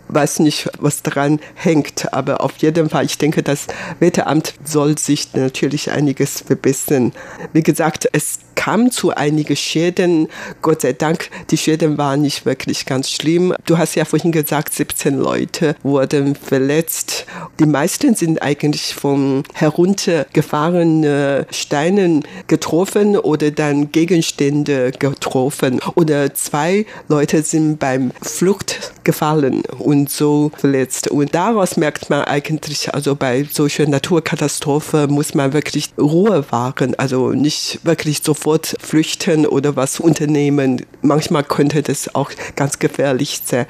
weiß 0.08 0.40
nicht, 0.40 0.70
was 0.80 1.02
dran 1.02 1.40
hängt. 1.56 2.14
Aber 2.14 2.42
auf 2.42 2.58
jeden 2.58 2.90
Fall, 2.90 3.06
ich 3.06 3.18
denke, 3.18 3.44
das 3.44 3.68
Wetteramt 4.00 4.54
soll 4.64 4.98
sich 4.98 5.34
natürlich 5.34 5.92
einiges 5.92 6.42
verbessern. 6.42 7.14
Wie 7.54 7.64
gesagt, 7.64 8.08
es 8.12 8.40
kam 8.56 8.90
zu 8.90 9.14
einigen 9.14 9.56
Schäden. 9.56 10.28
Gott 10.62 10.82
sei 10.82 10.94
Dank, 10.94 11.30
die 11.52 11.58
Schäden 11.58 11.98
waren 11.98 12.22
nicht 12.22 12.46
wirklich 12.46 12.86
ganz 12.86 13.12
schlimm. 13.12 13.54
Du 13.66 13.78
hast 13.78 13.96
ja 13.96 14.06
vorhin 14.06 14.32
gesagt, 14.32 14.74
17 14.74 15.18
Leute 15.18 15.76
wurden 15.84 16.36
verletzt. 16.36 17.26
Die 17.60 17.66
meisten 17.66 18.16
sind 18.16 18.42
eigentlich 18.42 18.96
von 18.96 19.44
heruntergefahrenen 19.54 21.46
Steinen 21.52 22.24
getroffen 22.48 23.18
oder 23.18 23.52
dann 23.52 23.92
Gegenstände 23.92 24.92
getroffen. 24.92 25.80
Oder 25.96 26.34
zwei 26.34 26.86
Leute 27.08 27.44
sind 27.44 27.78
beim 27.78 28.12
Flucht 28.22 28.94
gefallen 29.04 29.64
und 29.78 29.95
so 30.08 30.52
verletzt. 30.58 31.10
Und 31.10 31.34
daraus 31.34 31.78
merkt 31.78 32.10
man 32.10 32.24
eigentlich, 32.24 32.94
also 32.94 33.16
bei 33.16 33.46
solchen 33.52 33.90
Naturkatastrophen 33.90 35.12
muss 35.12 35.34
man 35.34 35.54
wirklich 35.54 35.90
Ruhe 35.98 36.46
wahren, 36.52 36.96
also 36.96 37.32
nicht 37.32 37.80
wirklich 37.84 38.22
sofort 38.24 38.46
sofort 38.46 38.76
flüchten 38.80 39.46
oder 39.46 39.76
was 39.76 40.00
unternehmen. 40.00 40.86
Manchmal 41.02 41.44
könnte 41.44 41.82
das 41.82 42.14
auch 42.14 42.32
ganz 42.56 42.80
gefährlich 42.80 43.42
sein. 43.44 43.66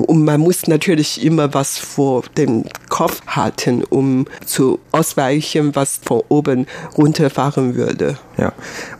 Und 0.00 0.24
man 0.24 0.40
muss 0.40 0.66
natürlich 0.66 1.24
immer 1.24 1.54
was 1.54 1.78
vor 1.78 2.24
dem 2.36 2.64
Kopf 2.88 3.22
halten, 3.26 3.84
um 3.84 4.26
zu 4.44 4.78
ausweichen, 4.92 5.74
was 5.74 6.00
von 6.02 6.22
oben 6.28 6.66
runterfahren 6.96 7.74
würde. 7.74 8.18
Ja. 8.36 8.52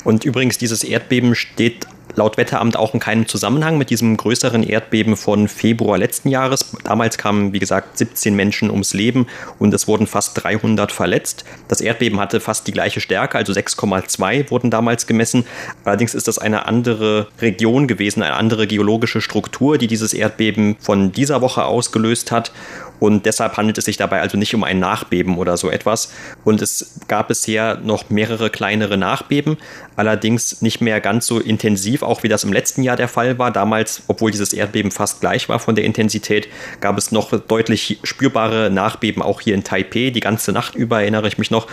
Und 0.04 0.24
übrigens, 0.24 0.58
dieses 0.58 0.82
Erdbeben 0.82 1.34
steht 1.34 1.86
laut 2.18 2.36
Wetteramt 2.36 2.76
auch 2.76 2.92
in 2.92 3.00
keinem 3.00 3.26
Zusammenhang 3.26 3.78
mit 3.78 3.88
diesem 3.88 4.16
größeren 4.16 4.62
Erdbeben 4.62 5.16
von 5.16 5.48
Februar 5.48 5.96
letzten 5.96 6.28
Jahres. 6.28 6.76
Damals 6.84 7.16
kamen, 7.16 7.52
wie 7.52 7.60
gesagt, 7.60 7.96
17 7.96 8.34
Menschen 8.34 8.70
ums 8.70 8.92
Leben 8.92 9.26
und 9.58 9.72
es 9.72 9.88
wurden 9.88 10.06
fast 10.06 10.42
300 10.42 10.92
verletzt. 10.92 11.44
Das 11.68 11.80
Erdbeben 11.80 12.20
hatte 12.20 12.40
fast 12.40 12.66
die 12.66 12.72
gleiche 12.72 13.00
Stärke, 13.00 13.38
also 13.38 13.52
6,2 13.52 14.50
wurden 14.50 14.70
damals 14.70 15.06
gemessen. 15.06 15.46
Allerdings 15.84 16.14
ist 16.14 16.28
das 16.28 16.38
eine 16.38 16.66
andere 16.66 17.28
Region 17.40 17.86
gewesen, 17.86 18.22
eine 18.22 18.34
andere 18.34 18.66
geologische 18.66 19.20
Struktur, 19.20 19.78
die 19.78 19.86
dieses 19.86 20.12
Erdbeben 20.12 20.76
von 20.80 21.12
dieser 21.12 21.40
Woche 21.40 21.64
ausgelöst 21.64 22.32
hat. 22.32 22.52
Und 23.00 23.26
deshalb 23.26 23.56
handelt 23.56 23.78
es 23.78 23.84
sich 23.84 23.96
dabei 23.96 24.20
also 24.20 24.36
nicht 24.36 24.54
um 24.56 24.64
ein 24.64 24.80
Nachbeben 24.80 25.38
oder 25.38 25.56
so 25.56 25.70
etwas. 25.70 26.12
Und 26.44 26.60
es 26.62 26.98
gab 27.06 27.28
bisher 27.28 27.78
noch 27.78 28.10
mehrere 28.10 28.50
kleinere 28.50 28.96
Nachbeben, 28.96 29.56
allerdings 29.98 30.62
nicht 30.62 30.80
mehr 30.80 31.00
ganz 31.00 31.26
so 31.26 31.40
intensiv, 31.40 32.02
auch 32.02 32.22
wie 32.22 32.28
das 32.28 32.44
im 32.44 32.52
letzten 32.52 32.84
Jahr 32.84 32.96
der 32.96 33.08
Fall 33.08 33.38
war. 33.38 33.50
Damals, 33.50 34.02
obwohl 34.06 34.30
dieses 34.30 34.52
Erdbeben 34.52 34.92
fast 34.92 35.20
gleich 35.20 35.48
war 35.48 35.58
von 35.58 35.74
der 35.74 35.84
Intensität, 35.84 36.48
gab 36.80 36.96
es 36.96 37.10
noch 37.10 37.32
deutlich 37.40 37.98
spürbare 38.04 38.70
Nachbeben 38.70 39.22
auch 39.22 39.40
hier 39.40 39.54
in 39.54 39.64
Taipei. 39.64 40.10
Die 40.10 40.20
ganze 40.20 40.52
Nacht 40.52 40.76
über 40.76 41.00
erinnere 41.00 41.26
ich 41.26 41.36
mich 41.36 41.50
noch. 41.50 41.66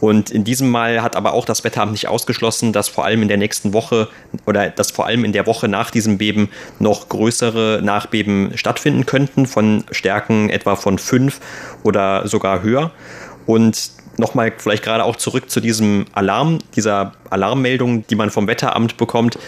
Und 0.00 0.30
in 0.30 0.42
diesem 0.42 0.70
Mal 0.70 1.02
hat 1.02 1.14
aber 1.14 1.32
auch 1.32 1.44
das 1.44 1.62
Wetteramt 1.62 1.92
nicht 1.92 2.08
ausgeschlossen, 2.08 2.72
dass 2.72 2.88
vor 2.88 3.04
allem 3.04 3.22
in 3.22 3.28
der 3.28 3.36
nächsten 3.36 3.72
Woche 3.72 4.08
oder 4.44 4.70
dass 4.70 4.90
vor 4.90 5.06
allem 5.06 5.24
in 5.24 5.32
der 5.32 5.46
Woche 5.46 5.68
nach 5.68 5.90
diesem 5.90 6.18
Beben 6.18 6.50
noch 6.80 7.08
größere 7.08 7.80
Nachbeben 7.82 8.52
stattfinden 8.56 9.06
könnten 9.06 9.46
von 9.46 9.84
Stärken 9.92 10.50
etwa 10.50 10.74
von 10.74 10.98
fünf 10.98 11.40
oder 11.84 12.26
sogar 12.26 12.62
höher. 12.62 12.90
Und 13.46 13.92
nochmal 14.18 14.52
vielleicht 14.56 14.82
gerade 14.82 15.04
auch 15.04 15.16
zurück 15.16 15.50
zu 15.50 15.60
diesem 15.60 16.06
Alarm, 16.12 16.58
dieser 16.76 17.12
Alarmmeldung, 17.30 18.06
die 18.06 18.14
man 18.14 18.30
vom 18.30 18.46
Wetteramt 18.46 18.96
bekommt. 18.96 19.38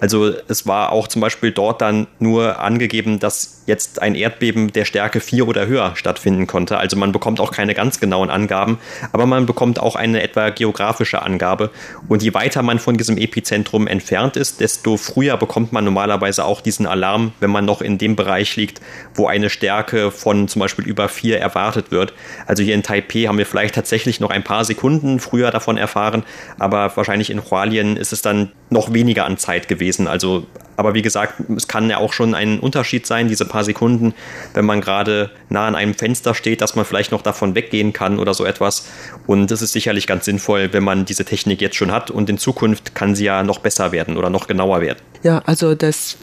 Also 0.00 0.32
es 0.48 0.66
war 0.66 0.92
auch 0.92 1.08
zum 1.08 1.20
Beispiel 1.20 1.52
dort 1.52 1.80
dann 1.80 2.06
nur 2.18 2.58
angegeben, 2.58 3.18
dass 3.18 3.59
jetzt 3.70 4.02
ein 4.02 4.14
Erdbeben 4.14 4.72
der 4.72 4.84
Stärke 4.84 5.20
4 5.20 5.48
oder 5.48 5.66
höher 5.66 5.92
stattfinden 5.94 6.46
konnte. 6.46 6.76
Also 6.76 6.96
man 6.96 7.12
bekommt 7.12 7.40
auch 7.40 7.52
keine 7.52 7.72
ganz 7.72 8.00
genauen 8.00 8.28
Angaben, 8.28 8.78
aber 9.12 9.24
man 9.24 9.46
bekommt 9.46 9.80
auch 9.80 9.96
eine 9.96 10.22
etwa 10.22 10.50
geografische 10.50 11.22
Angabe. 11.22 11.70
Und 12.08 12.22
je 12.22 12.34
weiter 12.34 12.62
man 12.62 12.78
von 12.78 12.96
diesem 12.96 13.16
Epizentrum 13.16 13.86
entfernt 13.86 14.36
ist, 14.36 14.60
desto 14.60 14.96
früher 14.96 15.36
bekommt 15.36 15.72
man 15.72 15.84
normalerweise 15.84 16.44
auch 16.44 16.60
diesen 16.60 16.86
Alarm, 16.86 17.32
wenn 17.40 17.50
man 17.50 17.64
noch 17.64 17.80
in 17.80 17.96
dem 17.96 18.16
Bereich 18.16 18.56
liegt, 18.56 18.80
wo 19.14 19.28
eine 19.28 19.48
Stärke 19.48 20.10
von 20.10 20.48
zum 20.48 20.60
Beispiel 20.60 20.86
über 20.86 21.08
4 21.08 21.38
erwartet 21.40 21.90
wird. 21.90 22.12
Also 22.46 22.62
hier 22.62 22.74
in 22.74 22.82
Taipei 22.82 23.26
haben 23.26 23.38
wir 23.38 23.46
vielleicht 23.46 23.76
tatsächlich 23.76 24.20
noch 24.20 24.30
ein 24.30 24.42
paar 24.42 24.64
Sekunden 24.64 25.20
früher 25.20 25.50
davon 25.52 25.76
erfahren, 25.76 26.24
aber 26.58 26.96
wahrscheinlich 26.96 27.30
in 27.30 27.40
Hualien 27.48 27.96
ist 27.96 28.12
es 28.12 28.20
dann 28.20 28.50
noch 28.68 28.92
weniger 28.92 29.24
an 29.26 29.36
Zeit 29.36 29.68
gewesen. 29.68 30.08
Also, 30.08 30.46
aber 30.80 30.94
wie 30.94 31.02
gesagt, 31.02 31.34
es 31.56 31.68
kann 31.68 31.90
ja 31.90 31.98
auch 31.98 32.14
schon 32.14 32.34
ein 32.34 32.58
Unterschied 32.58 33.06
sein, 33.06 33.28
diese 33.28 33.44
paar 33.44 33.64
Sekunden, 33.64 34.14
wenn 34.54 34.64
man 34.64 34.80
gerade 34.80 35.30
nah 35.50 35.66
an 35.66 35.74
einem 35.74 35.92
Fenster 35.94 36.34
steht, 36.34 36.62
dass 36.62 36.74
man 36.74 36.86
vielleicht 36.86 37.12
noch 37.12 37.20
davon 37.20 37.54
weggehen 37.54 37.92
kann 37.92 38.18
oder 38.18 38.32
so 38.32 38.46
etwas. 38.46 38.88
Und 39.26 39.50
das 39.50 39.60
ist 39.60 39.72
sicherlich 39.72 40.06
ganz 40.06 40.24
sinnvoll, 40.24 40.72
wenn 40.72 40.82
man 40.82 41.04
diese 41.04 41.26
Technik 41.26 41.60
jetzt 41.60 41.76
schon 41.76 41.92
hat. 41.92 42.10
Und 42.10 42.30
in 42.30 42.38
Zukunft 42.38 42.94
kann 42.94 43.14
sie 43.14 43.26
ja 43.26 43.42
noch 43.42 43.58
besser 43.58 43.92
werden 43.92 44.16
oder 44.16 44.30
noch 44.30 44.46
genauer 44.46 44.80
werden. 44.80 44.98
Ja, 45.22 45.42
also 45.44 45.74
das 45.74 46.16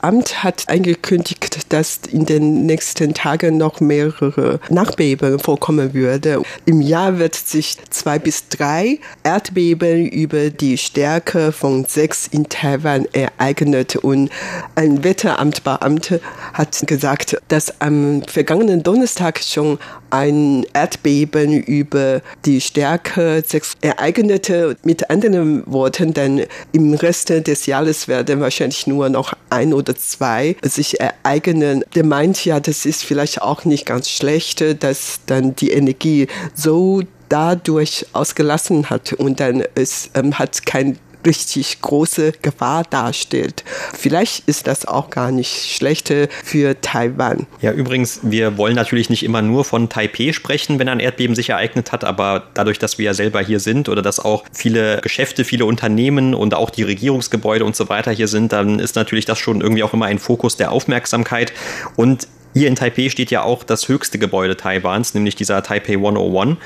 Wetteramt 0.00 0.42
hat 0.42 0.64
angekündigt, 0.68 1.72
dass 1.74 2.00
in 2.10 2.24
den 2.24 2.64
nächsten 2.64 3.12
Tagen 3.12 3.58
noch 3.58 3.80
mehrere 3.80 4.58
Nachbeben 4.70 5.38
vorkommen 5.38 5.92
würde. 5.92 6.42
Im 6.64 6.80
Jahr 6.80 7.18
wird 7.18 7.34
sich 7.34 7.76
zwei 7.90 8.18
bis 8.18 8.48
drei 8.48 8.98
Erdbeben 9.24 10.06
über 10.06 10.48
die 10.48 10.78
Stärke 10.78 11.52
von 11.52 11.84
sechs 11.84 12.26
in 12.26 12.48
Taiwan 12.48 13.06
ereignet 13.12 13.96
und 13.96 14.30
ein 14.74 15.04
Wetteramtbeamter 15.04 16.20
hat 16.54 16.82
gesagt, 16.86 17.36
dass 17.48 17.78
am 17.82 18.22
vergangenen 18.22 18.82
Donnerstag 18.82 19.40
schon 19.40 19.78
ein 20.10 20.64
Erdbeben 20.72 21.62
über 21.62 22.20
die 22.44 22.60
Stärke 22.60 23.42
6 23.46 23.76
ereignete. 23.80 24.76
Mit 24.82 25.10
anderen 25.10 25.62
Worten, 25.70 26.14
dann 26.14 26.42
im 26.72 26.94
Rest 26.94 27.30
des 27.30 27.66
Jahres 27.66 28.08
werden 28.08 28.40
wahrscheinlich 28.40 28.86
nur 28.86 29.08
noch 29.08 29.32
ein 29.50 29.72
oder 29.72 29.96
zwei 29.96 30.56
sich 30.62 31.00
ereignen. 31.00 31.84
Der 31.94 32.04
meint 32.04 32.44
ja, 32.44 32.60
das 32.60 32.86
ist 32.86 33.04
vielleicht 33.04 33.42
auch 33.42 33.64
nicht 33.64 33.86
ganz 33.86 34.08
schlecht, 34.08 34.82
dass 34.82 35.20
dann 35.26 35.56
die 35.56 35.70
Energie 35.70 36.26
so 36.54 37.02
dadurch 37.28 38.06
ausgelassen 38.12 38.90
hat 38.90 39.12
und 39.14 39.40
dann 39.40 39.62
es 39.74 40.10
ähm, 40.14 40.38
hat 40.38 40.66
kein 40.66 40.98
richtig 41.26 41.80
große 41.80 42.32
Gefahr 42.42 42.84
darstellt. 42.88 43.64
Vielleicht 43.92 44.48
ist 44.48 44.66
das 44.66 44.86
auch 44.86 45.10
gar 45.10 45.30
nicht 45.30 45.74
schlecht 45.74 46.12
für 46.44 46.80
Taiwan. 46.80 47.46
Ja, 47.60 47.72
übrigens, 47.72 48.20
wir 48.22 48.56
wollen 48.56 48.74
natürlich 48.74 49.10
nicht 49.10 49.22
immer 49.22 49.42
nur 49.42 49.64
von 49.64 49.88
Taipei 49.88 50.32
sprechen, 50.32 50.78
wenn 50.78 50.88
ein 50.88 51.00
Erdbeben 51.00 51.36
sich 51.36 51.50
ereignet 51.50 51.92
hat, 51.92 52.04
aber 52.04 52.44
dadurch, 52.54 52.78
dass 52.78 52.98
wir 52.98 53.06
ja 53.06 53.14
selber 53.14 53.40
hier 53.40 53.60
sind 53.60 53.88
oder 53.88 54.02
dass 54.02 54.20
auch 54.20 54.44
viele 54.52 55.00
Geschäfte, 55.02 55.44
viele 55.44 55.64
Unternehmen 55.66 56.34
und 56.34 56.54
auch 56.54 56.70
die 56.70 56.82
Regierungsgebäude 56.82 57.64
und 57.64 57.76
so 57.76 57.88
weiter 57.88 58.10
hier 58.10 58.28
sind, 58.28 58.52
dann 58.52 58.78
ist 58.78 58.96
natürlich 58.96 59.24
das 59.24 59.38
schon 59.38 59.60
irgendwie 59.60 59.82
auch 59.82 59.92
immer 59.92 60.06
ein 60.06 60.18
Fokus 60.18 60.56
der 60.56 60.72
Aufmerksamkeit 60.72 61.52
und 61.96 62.26
hier 62.52 62.66
in 62.66 62.74
Taipei 62.74 63.08
steht 63.10 63.30
ja 63.30 63.42
auch 63.42 63.62
das 63.62 63.88
höchste 63.88 64.18
Gebäude 64.18 64.56
Taiwans, 64.56 65.14
nämlich 65.14 65.36
dieser 65.36 65.62
Taipei 65.62 65.92
101. 65.92 66.56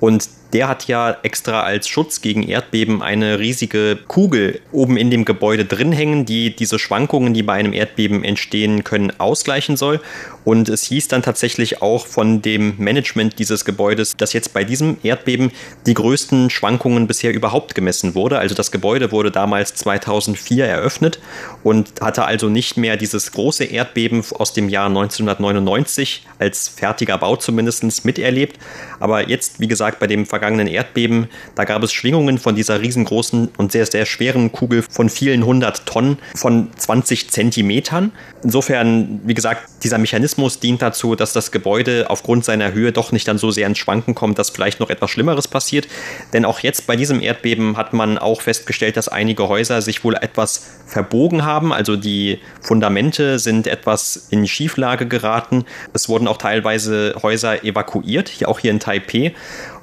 Und 0.00 0.28
der 0.52 0.68
hat 0.68 0.86
ja 0.86 1.16
extra 1.22 1.62
als 1.62 1.88
Schutz 1.88 2.20
gegen 2.20 2.42
Erdbeben 2.42 3.02
eine 3.02 3.38
riesige 3.38 3.98
Kugel 4.06 4.60
oben 4.70 4.96
in 4.96 5.10
dem 5.10 5.24
Gebäude 5.24 5.64
drin 5.64 5.92
hängen, 5.92 6.24
die 6.24 6.54
diese 6.54 6.78
Schwankungen, 6.78 7.34
die 7.34 7.42
bei 7.42 7.54
einem 7.54 7.72
Erdbeben 7.72 8.22
entstehen 8.22 8.84
können, 8.84 9.12
ausgleichen 9.18 9.76
soll. 9.76 10.00
Und 10.44 10.68
es 10.68 10.84
hieß 10.84 11.08
dann 11.08 11.22
tatsächlich 11.22 11.80
auch 11.80 12.06
von 12.06 12.42
dem 12.42 12.74
Management 12.76 13.38
dieses 13.38 13.64
Gebäudes, 13.64 14.14
dass 14.16 14.34
jetzt 14.34 14.52
bei 14.52 14.62
diesem 14.62 14.98
Erdbeben 15.02 15.50
die 15.86 15.94
größten 15.94 16.50
Schwankungen 16.50 17.06
bisher 17.06 17.32
überhaupt 17.32 17.74
gemessen 17.74 18.14
wurde. 18.14 18.38
Also 18.38 18.54
das 18.54 18.70
Gebäude 18.70 19.10
wurde 19.10 19.30
damals 19.30 19.74
2004 19.74 20.66
eröffnet 20.66 21.18
und 21.62 22.00
hatte 22.00 22.24
also 22.24 22.48
nicht 22.48 22.76
mehr 22.76 22.96
dieses 22.96 23.32
große 23.32 23.64
Erdbeben 23.64 24.22
aus 24.38 24.52
dem 24.52 24.68
Jahr 24.68 24.86
1999 24.86 26.26
als 26.38 26.68
fertiger 26.68 27.16
Bau 27.18 27.36
zumindest 27.36 28.04
miterlebt. 28.04 28.58
Aber 29.00 29.28
jetzt, 29.28 29.60
wie 29.60 29.68
gesagt, 29.68 29.98
bei 29.98 30.06
dem 30.06 30.26
vergangenen 30.44 30.66
Erdbeben, 30.66 31.28
da 31.54 31.64
gab 31.64 31.82
es 31.82 31.92
Schwingungen 31.92 32.36
von 32.36 32.54
dieser 32.54 32.82
riesengroßen 32.82 33.48
und 33.56 33.72
sehr, 33.72 33.86
sehr 33.86 34.04
schweren 34.04 34.52
Kugel 34.52 34.82
von 34.82 35.08
vielen 35.08 35.46
hundert 35.46 35.86
Tonnen 35.86 36.18
von 36.34 36.68
20 36.76 37.30
Zentimetern. 37.30 38.12
Insofern, 38.42 39.22
wie 39.24 39.32
gesagt, 39.32 39.66
dieser 39.84 39.96
Mechanismus 39.96 40.60
dient 40.60 40.82
dazu, 40.82 41.14
dass 41.14 41.32
das 41.32 41.50
Gebäude 41.50 42.10
aufgrund 42.10 42.44
seiner 42.44 42.74
Höhe 42.74 42.92
doch 42.92 43.10
nicht 43.10 43.26
dann 43.26 43.38
so 43.38 43.50
sehr 43.50 43.66
ins 43.66 43.78
Schwanken 43.78 44.14
kommt, 44.14 44.38
dass 44.38 44.50
vielleicht 44.50 44.80
noch 44.80 44.90
etwas 44.90 45.10
Schlimmeres 45.10 45.48
passiert. 45.48 45.88
Denn 46.34 46.44
auch 46.44 46.58
jetzt 46.58 46.86
bei 46.86 46.94
diesem 46.94 47.22
Erdbeben 47.22 47.78
hat 47.78 47.94
man 47.94 48.18
auch 48.18 48.42
festgestellt, 48.42 48.98
dass 48.98 49.08
einige 49.08 49.48
Häuser 49.48 49.80
sich 49.80 50.04
wohl 50.04 50.14
etwas 50.14 50.66
verbogen 50.86 51.46
haben. 51.46 51.72
Also 51.72 51.96
die 51.96 52.38
Fundamente 52.60 53.38
sind 53.38 53.66
etwas 53.66 54.26
in 54.28 54.46
Schieflage 54.46 55.08
geraten. 55.08 55.64
Es 55.94 56.10
wurden 56.10 56.28
auch 56.28 56.36
teilweise 56.36 57.14
Häuser 57.22 57.64
evakuiert, 57.64 58.30
auch 58.44 58.58
hier 58.58 58.72
in 58.72 58.80
Taipei. 58.80 59.34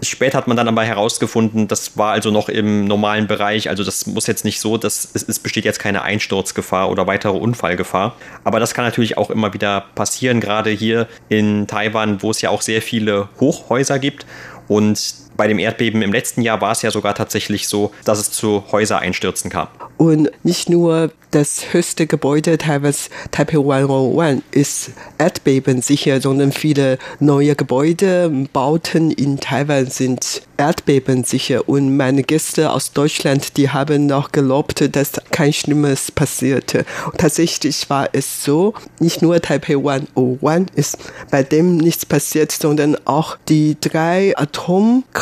Später 0.04 0.38
hat 0.38 0.48
man 0.48 0.58
dann 0.58 0.68
aber 0.68 0.84
herausgefunden, 0.84 1.68
das 1.68 1.98
war 1.98 2.12
also 2.12 2.32
noch 2.32 2.50
im 2.50 2.86
normalen 2.86 3.28
Bereich. 3.28 3.70
Also 3.70 3.84
das 3.84 4.08
muss 4.08 4.26
jetzt 4.26 4.46
nicht 4.46 4.60
so, 4.60 4.78
dass 4.78 5.08
es, 5.14 5.24
es 5.28 5.38
besteht 5.38 5.64
jetzt 5.64 5.80
keine 5.80 6.02
Einsturzgefahr 6.02 6.90
oder 6.90 7.06
weitere 7.06 7.38
Unfallgefahr. 7.38 8.16
Aber 8.44 8.60
das 8.60 8.74
kann 8.74 8.84
natürlich 8.84 9.18
auch 9.18 9.30
immer 9.30 9.54
wieder 9.54 9.86
passieren, 9.94 10.40
gerade 10.40 10.72
hier 10.72 11.08
in 11.30 11.68
Taiwan, 11.68 12.24
wo 12.24 12.32
es 12.32 12.42
ja 12.42 12.50
auch 12.50 12.62
sehr 12.62 12.82
viele 12.82 13.30
Hochhäuser 13.40 14.00
gibt. 14.00 14.26
Und 14.68 15.14
bei 15.38 15.48
dem 15.48 15.60
Erdbeben 15.60 16.02
im 16.02 16.14
letzten 16.14 16.42
Jahr 16.42 16.62
war 16.62 16.72
es 16.72 16.82
ja 16.82 16.92
sogar 16.92 17.16
tatsächlich 17.16 17.68
so, 17.68 17.92
dass 18.06 18.20
es 18.20 18.32
zu 18.32 18.64
Häusereinstürzen 18.72 19.50
kam. 19.50 19.68
Und 19.98 20.32
nicht 20.44 20.70
nur 20.70 21.12
das 21.30 21.74
höchste 21.74 22.08
Gebäude 22.08 22.58
teilweise 22.58 23.10
Taipei 23.32 23.58
101 23.58 24.44
ist 24.52 24.92
erdbebensicher, 25.18 26.20
sondern 26.20 26.52
viele 26.52 26.98
neue 27.20 27.56
Gebäude, 27.56 28.30
Bauten 28.52 29.12
in 29.12 29.40
Taiwan 29.40 29.86
sind 29.86 30.42
erdbebensicher. 30.58 31.70
Und 31.70 31.96
meine 31.96 32.24
Gäste 32.24 32.72
aus 32.72 32.92
Deutschland, 32.92 33.58
die 33.58 33.70
haben 33.70 34.08
noch 34.08 34.32
gelobt, 34.32 34.96
dass 34.96 35.14
kein 35.32 35.54
Schlimmes 35.54 36.12
passierte. 36.12 36.86
Und 37.06 37.20
tatsächlich 37.20 37.90
war 37.90 38.10
es 38.12 38.44
so, 38.44 38.74
nicht 39.00 39.22
nur 39.22 39.42
Taipei 39.42 39.78
101 39.78 40.72
ist 40.76 40.98
bei 41.30 41.44
dem 41.44 41.78
nichts 41.78 42.06
passiert, 42.06 42.52
sondern 42.52 42.98
auch 43.06 43.38
die 43.48 43.78
drei 43.80 44.38
Atomkraftwerke 44.38 45.21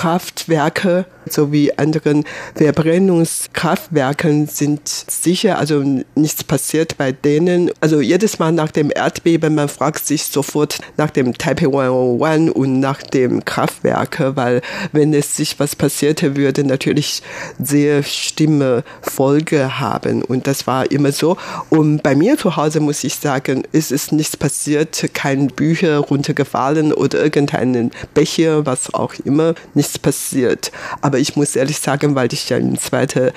sowie 1.32 1.72
anderen 1.78 2.24
Verbrennungskraftwerken 2.56 4.48
sind 4.48 4.88
sicher, 4.88 5.58
also 5.58 5.84
nichts 6.16 6.44
passiert 6.44 6.98
bei 6.98 7.12
denen. 7.12 7.72
Also 7.82 8.02
jedes 8.02 8.40
Mal 8.40 8.52
nach 8.52 8.72
dem 8.72 8.92
Erdbeben, 8.94 9.56
man 9.56 9.70
fragt 9.70 10.06
sich 10.06 10.24
sofort 10.26 10.80
nach 10.98 11.10
dem 11.10 11.38
Taipei 11.38 11.66
101 11.66 12.52
und 12.52 12.80
nach 12.80 13.02
dem 13.04 13.46
Kraftwerk, 13.46 14.22
weil 14.36 14.62
wenn 14.92 15.14
es 15.14 15.36
sich 15.36 15.60
was 15.60 15.76
passierte, 15.76 16.36
würde 16.36 16.64
natürlich 16.64 17.22
sehr 17.62 18.04
schlimme 18.04 18.84
Folge 19.02 19.80
haben. 19.80 20.24
Und 20.24 20.48
das 20.48 20.68
war 20.68 20.90
immer 20.92 21.12
so. 21.12 21.38
Und 21.70 22.04
bei 22.04 22.16
mir 22.16 22.38
zu 22.38 22.56
Hause 22.56 22.80
muss 22.80 23.04
ich 23.04 23.16
sagen, 23.16 23.64
es 23.72 23.92
ist 23.92 24.12
nichts 24.12 24.38
passiert, 24.38 25.10
kein 25.14 25.48
Bücher 25.48 25.98
runtergefallen 26.00 26.94
oder 26.94 27.22
irgendeinen 27.22 27.92
Becher, 28.14 28.66
was 28.66 28.94
auch 28.94 29.14
immer, 29.26 29.54
nichts 29.74 29.89
passiert. 29.98 30.72
Aber 31.02 31.18
ich 31.18 31.36
muss 31.36 31.56
ehrlich 31.56 31.80
sagen, 31.80 32.16
weil 32.16 32.32
ich 32.34 32.50
ja 32.50 32.58
in 32.58 32.78
zweiter 32.78 33.32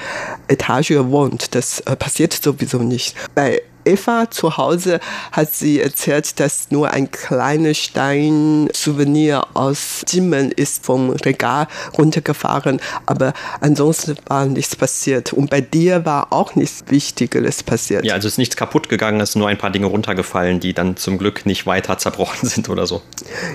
Etage 0.48 0.92
wohnt, 0.98 1.54
das 1.54 1.80
äh, 1.80 1.96
passiert 1.96 2.32
sowieso 2.34 2.78
nicht. 2.78 3.14
Bei 3.34 3.62
Eva 3.84 4.30
zu 4.30 4.56
Hause 4.56 5.00
hat 5.32 5.52
sie 5.52 5.80
erzählt, 5.80 6.38
dass 6.40 6.70
nur 6.70 6.90
ein 6.90 7.10
kleiner 7.10 7.74
Stein-Souvenir 7.74 9.46
aus 9.54 10.02
Jimen 10.08 10.52
ist 10.52 10.84
vom 10.84 11.10
Regal 11.10 11.66
runtergefahren, 11.96 12.80
aber 13.06 13.32
ansonsten 13.60 14.16
war 14.26 14.46
nichts 14.46 14.76
passiert. 14.76 15.32
Und 15.32 15.50
bei 15.50 15.60
dir 15.60 16.04
war 16.04 16.32
auch 16.32 16.54
nichts 16.54 16.84
Wichtiges 16.88 17.62
passiert. 17.62 18.04
Ja, 18.04 18.14
also 18.14 18.28
ist 18.28 18.38
nichts 18.38 18.56
kaputt 18.56 18.88
gegangen, 18.88 19.20
es 19.20 19.32
sind 19.32 19.40
nur 19.40 19.48
ein 19.48 19.58
paar 19.58 19.70
Dinge 19.70 19.86
runtergefallen, 19.86 20.60
die 20.60 20.72
dann 20.72 20.96
zum 20.96 21.18
Glück 21.18 21.46
nicht 21.46 21.66
weiter 21.66 21.98
zerbrochen 21.98 22.48
sind 22.48 22.68
oder 22.68 22.86
so. 22.86 23.02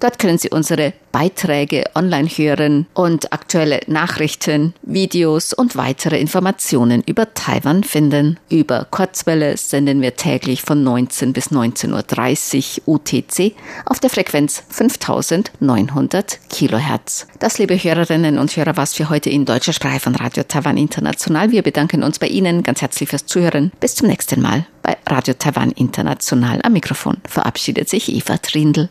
Dort 0.00 0.18
können 0.18 0.38
Sie 0.38 0.50
unsere 0.50 0.92
Beiträge 1.18 1.82
online 1.96 2.28
hören 2.28 2.86
und 2.94 3.32
aktuelle 3.32 3.80
Nachrichten, 3.88 4.72
Videos 4.82 5.52
und 5.52 5.74
weitere 5.74 6.20
Informationen 6.20 7.02
über 7.04 7.34
Taiwan 7.34 7.82
finden. 7.82 8.38
Über 8.48 8.86
Kurzwelle 8.88 9.56
senden 9.56 10.00
wir 10.00 10.14
täglich 10.14 10.62
von 10.62 10.84
19 10.84 11.32
bis 11.32 11.50
19.30 11.50 12.82
Uhr 12.86 13.00
UTC 13.00 13.56
auf 13.84 13.98
der 13.98 14.10
Frequenz 14.10 14.62
5900 14.68 16.38
Kilohertz. 16.50 17.26
Das, 17.40 17.58
liebe 17.58 17.74
Hörerinnen 17.74 18.38
und 18.38 18.56
Hörer, 18.56 18.76
was 18.76 18.94
für 18.94 19.08
heute 19.08 19.28
in 19.28 19.44
deutscher 19.44 19.72
Sprache 19.72 19.98
von 19.98 20.14
Radio 20.14 20.44
Taiwan 20.44 20.76
International. 20.76 21.50
Wir 21.50 21.62
bedanken 21.62 22.04
uns 22.04 22.20
bei 22.20 22.28
Ihnen 22.28 22.62
ganz 22.62 22.80
herzlich 22.80 23.08
fürs 23.08 23.26
Zuhören. 23.26 23.72
Bis 23.80 23.96
zum 23.96 24.06
nächsten 24.06 24.40
Mal 24.40 24.66
bei 24.82 24.96
Radio 25.04 25.34
Taiwan 25.34 25.72
International. 25.72 26.60
Am 26.62 26.74
Mikrofon 26.74 27.16
verabschiedet 27.26 27.88
sich 27.88 28.08
Eva 28.08 28.38
Trindl. 28.38 28.88